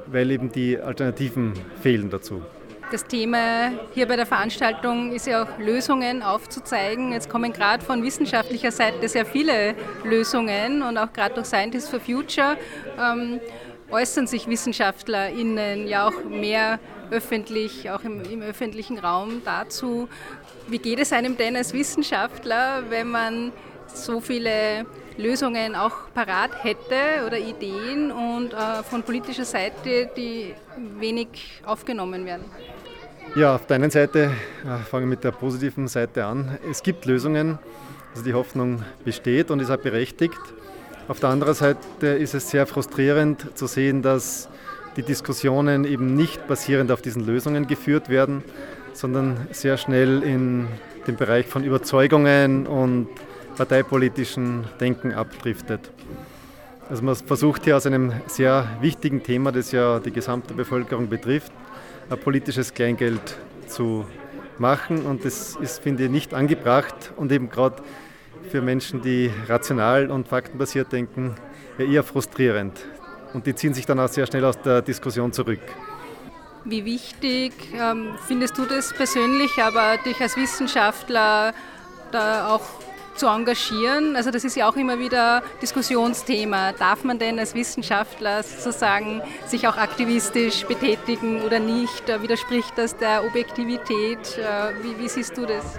weil 0.06 0.30
eben 0.30 0.52
die 0.52 0.78
Alternativen 0.80 1.54
fehlen 1.82 2.12
dazu. 2.12 2.44
Das 2.91 3.06
Thema 3.06 3.71
hier 3.93 4.08
bei 4.08 4.15
der 4.15 4.25
Veranstaltung 4.25 5.12
ist 5.12 5.28
ja 5.28 5.43
auch 5.43 5.60
Lösungen 5.60 6.23
aufzuzeigen. 6.23 7.12
Jetzt 7.12 7.30
kommen 7.30 7.54
gerade 7.54 7.86
von 7.86 8.02
wissenschaftlicher 8.02 8.71
Seite 8.71 9.08
sehr 9.08 9.28
viele 9.28 9.75
Lösungen 10.04 10.82
und 10.82 10.97
auch 10.97 11.13
gerade 11.13 11.36
durch 11.36 11.45
Scientists 11.45 11.88
for 11.88 11.99
Future. 11.99 12.58
Ähm, 12.99 13.39
äußern 13.91 14.25
sich 14.25 14.47
WissenschaftlerInnen 14.47 15.88
ja 15.88 16.08
auch 16.08 16.23
mehr 16.28 16.80
öffentlich, 17.12 17.91
auch 17.91 18.04
im, 18.04 18.23
im 18.23 18.41
öffentlichen 18.41 18.97
Raum 18.97 19.43
dazu. 19.45 20.10
Wie 20.67 20.80
geht 20.80 20.97
es 20.97 21.13
einem 21.13 21.38
denn 21.38 21.56
als 21.56 21.73
Wissenschaftler, 21.73 22.86
wenn 22.89 23.10
man 23.10 23.52
so 23.93 24.19
viele 24.19 24.88
Lösungen 25.15 25.75
auch 25.75 26.12
parat 26.15 26.63
hätte 26.63 27.25
oder 27.28 27.38
Ideen 27.38 28.12
und 28.12 28.54
äh, 28.54 28.82
von 28.84 29.04
politischer 29.04 29.45
Seite, 29.45 30.10
die 30.17 30.56
wenig 30.97 31.62
aufgenommen 31.65 32.25
werden? 32.25 32.45
Ja, 33.36 33.56
auf 33.56 33.68
der 33.68 33.76
einen 33.76 33.92
Seite 33.92 34.32
äh, 34.65 34.78
fange 34.89 35.04
ich 35.04 35.10
mit 35.10 35.24
der 35.24 35.32
positiven 35.32 35.88
Seite 35.88 36.26
an. 36.26 36.58
Es 36.70 36.82
gibt 36.82 37.06
Lösungen, 37.06 37.60
also 38.12 38.24
die 38.24 38.34
Hoffnung 38.34 38.84
besteht 39.06 39.52
und 39.52 39.60
ist 39.60 39.70
auch 39.70 39.78
berechtigt. 39.78 40.39
Auf 41.08 41.20
der 41.20 41.30
anderen 41.30 41.54
Seite 41.54 42.08
ist 42.08 42.34
es 42.34 42.50
sehr 42.50 42.65
frustrierend 42.65 43.56
zu 43.56 43.68
sehen, 43.68 44.02
dass 44.02 44.50
die 44.98 45.04
Diskussionen 45.04 45.86
eben 45.86 46.15
nicht 46.15 46.48
basierend 46.48 46.92
auf 46.92 47.04
diesen 47.04 47.24
Lösungen 47.24 47.68
geführt 47.68 48.10
werden, 48.10 48.44
sondern 48.94 49.48
sehr 49.52 49.78
schnell 49.78 50.24
in 50.24 50.68
den 51.06 51.15
Bereich 51.15 51.46
von 51.46 51.63
Überzeugungen 51.63 52.65
und 52.65 53.10
parteipolitischen 53.56 54.63
Denken 54.80 55.13
abdriftet. 55.13 55.92
Also 56.89 57.04
man 57.04 57.15
versucht 57.15 57.65
hier 57.65 57.78
aus 57.78 57.86
einem 57.86 58.12
sehr 58.26 58.68
wichtigen 58.82 59.22
Thema, 59.22 59.52
das 59.52 59.72
ja 59.72 60.00
die 60.00 60.12
gesamte 60.12 60.56
Bevölkerung 60.56 61.10
betrifft, 61.10 61.52
politisches 62.15 62.74
Kleingeld 62.74 63.38
zu 63.67 64.06
machen 64.58 65.06
und 65.06 65.26
das 65.26 65.56
ist, 65.56 65.82
finde 65.82 66.06
ich, 66.06 66.10
nicht 66.10 66.34
angebracht 66.34 67.13
und 67.15 67.32
eben 67.32 67.50
gerade 67.50 67.82
für 68.50 68.62
Menschen, 68.62 69.02
die 69.02 69.32
rational 69.48 70.12
und 70.12 70.28
faktenbasiert 70.28 70.91
denken, 70.91 71.36
eher 71.78 72.04
frustrierend. 72.04 72.86
Und 73.34 73.45
die 73.45 73.54
ziehen 73.54 73.74
sich 73.74 73.86
dann 73.86 74.00
auch 74.00 74.08
sehr 74.08 74.26
schnell 74.26 74.43
aus 74.43 74.60
der 74.62 74.82
Diskussion 74.82 75.32
zurück. 75.32 75.62
Wie 76.65 76.84
wichtig 76.84 77.54
ähm, 77.74 78.15
findest 78.28 78.58
du 78.58 78.65
das 78.65 78.93
persönlich, 78.93 79.52
aber 79.62 79.98
dich 80.04 80.19
als 80.19 80.36
Wissenschaftler 80.36 81.54
da 82.12 82.48
auch 82.48 82.67
zu 83.19 83.27
engagieren? 83.27 84.15
Also 84.15 84.32
das 84.32 84.43
ist 84.43 84.55
ja 84.55 84.69
auch 84.69 84.77
immer 84.77 84.97
wieder 84.97 85.43
Diskussionsthema. 85.62 86.71
Darf 86.71 87.03
man 87.03 87.19
denn 87.19 87.38
als 87.38 87.53
Wissenschaftler 87.53 88.41
sozusagen 88.43 89.21
sich 89.45 89.67
auch 89.67 89.77
aktivistisch 89.77 90.65
betätigen 90.65 91.41
oder 91.41 91.60
nicht? 91.60 92.03
Widerspricht 92.21 92.71
das 92.77 92.97
der 92.97 93.25
Objektivität? 93.25 94.38
Äh, 94.38 94.84
wie, 94.84 95.03
wie 95.03 95.10
siehst 95.10 95.38
du 95.38 95.45
das? 95.45 95.77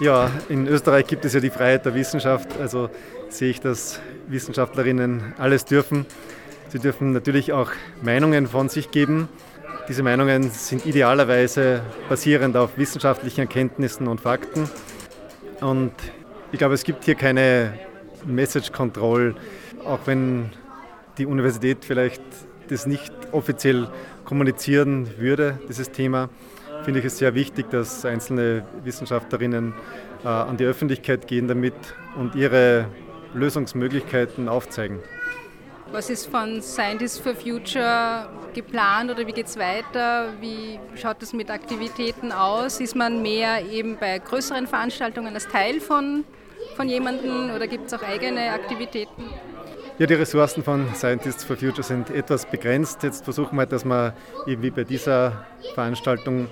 Ja, 0.00 0.30
in 0.48 0.66
Österreich 0.66 1.06
gibt 1.06 1.24
es 1.24 1.32
ja 1.32 1.40
die 1.40 1.50
Freiheit 1.50 1.86
der 1.86 1.94
Wissenschaft, 1.94 2.48
also 2.60 2.90
sehe 3.30 3.50
ich, 3.50 3.60
dass 3.60 4.00
Wissenschaftlerinnen 4.26 5.34
alles 5.38 5.64
dürfen. 5.64 6.04
Sie 6.68 6.80
dürfen 6.80 7.12
natürlich 7.12 7.52
auch 7.52 7.70
Meinungen 8.02 8.46
von 8.46 8.68
sich 8.68 8.90
geben. 8.90 9.28
Diese 9.88 10.02
Meinungen 10.02 10.50
sind 10.50 10.84
idealerweise 10.84 11.80
basierend 12.08 12.56
auf 12.56 12.76
wissenschaftlichen 12.76 13.42
Erkenntnissen 13.42 14.08
und 14.08 14.20
Fakten. 14.20 14.68
Und 15.60 15.92
ich 16.56 16.58
glaube, 16.58 16.72
es 16.72 16.84
gibt 16.84 17.04
hier 17.04 17.16
keine 17.16 17.78
Message 18.24 18.72
Control, 18.72 19.34
auch 19.84 19.98
wenn 20.06 20.48
die 21.18 21.26
Universität 21.26 21.84
vielleicht 21.84 22.22
das 22.70 22.86
nicht 22.86 23.12
offiziell 23.30 23.88
kommunizieren 24.24 25.06
würde, 25.18 25.60
dieses 25.68 25.90
Thema 25.90 26.30
finde 26.82 27.00
ich 27.00 27.06
es 27.06 27.18
sehr 27.18 27.34
wichtig, 27.34 27.68
dass 27.68 28.06
einzelne 28.06 28.64
Wissenschaftlerinnen 28.84 29.74
äh, 30.24 30.28
an 30.28 30.56
die 30.56 30.64
Öffentlichkeit 30.64 31.26
gehen 31.26 31.46
damit 31.46 31.74
und 32.16 32.34
ihre 32.34 32.86
Lösungsmöglichkeiten 33.34 34.48
aufzeigen. 34.48 35.00
Was 35.92 36.08
ist 36.08 36.24
von 36.24 36.62
Scientists 36.62 37.18
for 37.18 37.34
Future 37.34 38.30
geplant 38.54 39.10
oder 39.10 39.26
wie 39.26 39.32
geht 39.32 39.46
es 39.46 39.58
weiter? 39.58 40.32
Wie 40.40 40.80
schaut 40.94 41.22
es 41.22 41.34
mit 41.34 41.50
Aktivitäten 41.50 42.32
aus? 42.32 42.80
Ist 42.80 42.96
man 42.96 43.20
mehr 43.20 43.62
eben 43.70 43.98
bei 43.98 44.18
größeren 44.18 44.66
Veranstaltungen 44.66 45.34
als 45.34 45.46
Teil 45.48 45.80
von, 45.80 46.24
von 46.74 46.88
jemandem 46.88 47.50
oder 47.54 47.66
gibt 47.66 47.86
es 47.86 47.94
auch 47.94 48.02
eigene 48.02 48.50
Aktivitäten? 48.52 49.24
Ja, 49.98 50.06
die 50.06 50.14
Ressourcen 50.14 50.62
von 50.62 50.94
Scientists 50.94 51.44
for 51.44 51.56
Future 51.56 51.82
sind 51.82 52.10
etwas 52.10 52.44
begrenzt. 52.44 53.02
Jetzt 53.02 53.24
versuchen 53.24 53.56
wir, 53.56 53.66
dass 53.66 53.84
wir 53.84 54.14
eben 54.46 54.62
wie 54.62 54.70
bei 54.70 54.84
dieser 54.84 55.46
Veranstaltung 55.74 56.48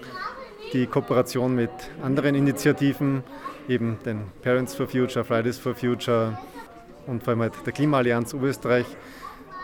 die 0.72 0.86
Kooperation 0.86 1.54
mit 1.54 1.70
anderen 2.02 2.34
Initiativen, 2.34 3.22
eben 3.68 3.98
den 4.04 4.22
Parents 4.42 4.74
for 4.74 4.88
Future, 4.88 5.24
Fridays 5.24 5.58
for 5.58 5.74
Future 5.74 6.38
und 7.06 7.22
vor 7.22 7.32
allem 7.32 7.42
halt 7.42 7.52
der 7.66 7.72
Klimaallianz 7.72 8.32
Oberösterreich 8.34 8.86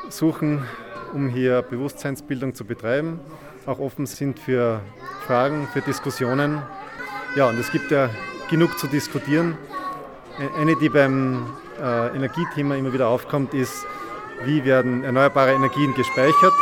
suchen, 0.08 0.62
um 1.14 1.28
hier 1.28 1.62
Bewusstseinsbildung 1.62 2.54
zu 2.54 2.64
betreiben, 2.64 3.20
auch 3.66 3.78
offen 3.78 4.06
sind 4.06 4.38
für 4.38 4.80
Fragen, 5.26 5.68
für 5.72 5.80
Diskussionen. 5.80 6.62
Ja, 7.34 7.48
und 7.48 7.58
es 7.58 7.72
gibt 7.72 7.90
ja 7.90 8.10
genug 8.50 8.78
zu 8.78 8.86
diskutieren. 8.86 9.56
Eine, 10.58 10.74
die 10.76 10.88
beim 10.88 11.46
äh, 11.78 12.16
Energiethema 12.16 12.74
immer 12.74 12.94
wieder 12.94 13.08
aufkommt, 13.08 13.52
ist, 13.52 13.86
wie 14.46 14.64
werden 14.64 15.04
erneuerbare 15.04 15.52
Energien 15.52 15.92
gespeichert. 15.94 16.54